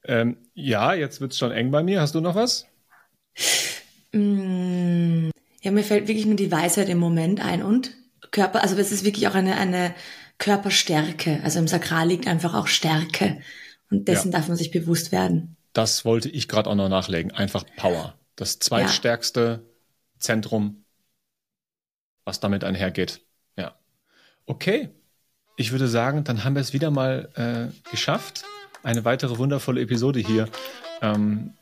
Ähm, 0.06 0.38
ja, 0.54 0.94
jetzt 0.94 1.22
wird 1.22 1.32
es 1.32 1.38
schon 1.38 1.52
eng 1.52 1.72
bei 1.72 1.84
mir. 1.84 2.02
Hast 2.02 2.16
du 2.16 2.22
noch 2.22 2.36
was? 2.36 2.68
Mm, 4.12 5.30
ja, 5.62 5.72
mir 5.72 5.84
fällt 5.84 6.08
wirklich 6.08 6.26
nur 6.26 6.36
die 6.36 6.52
Weisheit 6.52 6.90
im 6.90 6.98
Moment 6.98 7.44
ein 7.44 7.64
und 7.64 7.96
Körper, 8.32 8.64
also 8.64 8.76
es 8.78 8.92
ist 8.92 9.06
wirklich 9.06 9.28
auch 9.28 9.36
eine, 9.36 9.58
eine 9.58 9.94
Körperstärke. 10.38 11.42
Also 11.44 11.60
im 11.60 11.68
Sakral 11.68 12.08
liegt 12.08 12.28
einfach 12.28 12.54
auch 12.54 12.68
Stärke. 12.68 13.42
Und 13.90 14.08
dessen 14.08 14.32
ja. 14.32 14.40
darf 14.40 14.48
man 14.48 14.58
sich 14.58 14.72
bewusst 14.72 15.12
werden. 15.12 15.56
Das 15.74 16.06
wollte 16.06 16.30
ich 16.30 16.48
gerade 16.48 16.70
auch 16.70 16.76
noch 16.76 16.90
nachlegen. 16.90 17.32
Einfach 17.32 17.66
Power. 17.78 18.16
Das 18.36 18.60
zweitstärkste 18.60 19.62
ja. 19.62 20.20
Zentrum, 20.20 20.84
was 22.26 22.40
damit 22.40 22.64
einhergeht. 22.64 23.22
Ja. 23.58 23.76
Okay. 24.46 24.90
Ich 25.56 25.72
würde 25.72 25.88
sagen, 25.88 26.24
dann 26.24 26.44
haben 26.44 26.56
wir 26.56 26.62
es 26.62 26.74
wieder 26.74 26.90
mal 26.90 27.30
äh, 27.36 27.90
geschafft. 27.92 28.44
Eine 28.82 29.06
weitere 29.06 29.38
wundervolle 29.38 29.82
Episode 29.82 30.20
hier 30.20 30.50
ähm, 31.02 31.54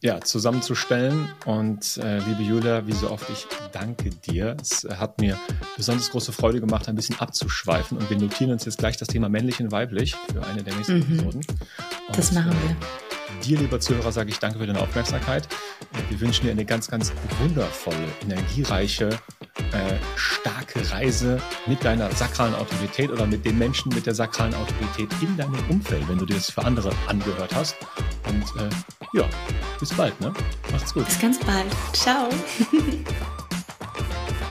ja, 0.00 0.20
zusammenzustellen. 0.20 1.28
Und 1.44 1.98
äh, 1.98 2.18
liebe 2.18 2.42
Julia, 2.42 2.86
wie 2.86 2.92
so 2.92 3.10
oft, 3.10 3.28
ich 3.30 3.46
danke 3.72 4.10
dir. 4.10 4.56
Es 4.60 4.84
hat 4.84 5.20
mir 5.20 5.38
besonders 5.76 6.10
große 6.10 6.32
Freude 6.32 6.60
gemacht, 6.60 6.88
ein 6.88 6.96
bisschen 6.96 7.18
abzuschweifen. 7.18 7.98
Und 7.98 8.08
wir 8.10 8.18
notieren 8.18 8.52
uns 8.52 8.64
jetzt 8.64 8.78
gleich 8.78 8.96
das 8.96 9.08
Thema 9.08 9.28
männlich 9.28 9.60
und 9.60 9.72
weiblich 9.72 10.14
für 10.32 10.44
eine 10.46 10.62
der 10.62 10.74
nächsten 10.74 10.96
mhm. 10.96 11.02
Episoden. 11.02 11.40
Und, 12.08 12.18
das 12.18 12.32
machen 12.32 12.52
wir. 12.52 13.09
Dir, 13.44 13.58
lieber 13.58 13.80
Zuhörer, 13.80 14.12
sage 14.12 14.30
ich 14.30 14.38
danke 14.38 14.58
für 14.58 14.66
deine 14.66 14.80
Aufmerksamkeit. 14.80 15.48
Wir 16.08 16.20
wünschen 16.20 16.44
dir 16.44 16.52
eine 16.52 16.64
ganz, 16.64 16.88
ganz 16.88 17.12
wundervolle, 17.40 18.08
energiereiche, 18.22 19.08
äh, 19.72 19.96
starke 20.16 20.90
Reise 20.90 21.40
mit 21.66 21.84
deiner 21.84 22.10
sakralen 22.12 22.54
Autorität 22.54 23.10
oder 23.10 23.26
mit 23.26 23.44
den 23.44 23.58
Menschen 23.58 23.94
mit 23.94 24.06
der 24.06 24.14
sakralen 24.14 24.54
Autorität 24.54 25.08
in 25.20 25.36
deinem 25.36 25.58
Umfeld, 25.68 26.08
wenn 26.08 26.18
du 26.18 26.26
dir 26.26 26.34
das 26.34 26.50
für 26.50 26.64
andere 26.64 26.90
angehört 27.08 27.54
hast. 27.54 27.76
Und 28.28 28.42
äh, 28.60 29.18
ja, 29.18 29.24
bis 29.78 29.92
bald, 29.94 30.18
ne? 30.20 30.32
Macht's 30.72 30.94
gut. 30.94 31.06
Bis 31.06 31.18
ganz 31.18 31.38
bald. 31.40 31.66
Ciao. 31.92 32.28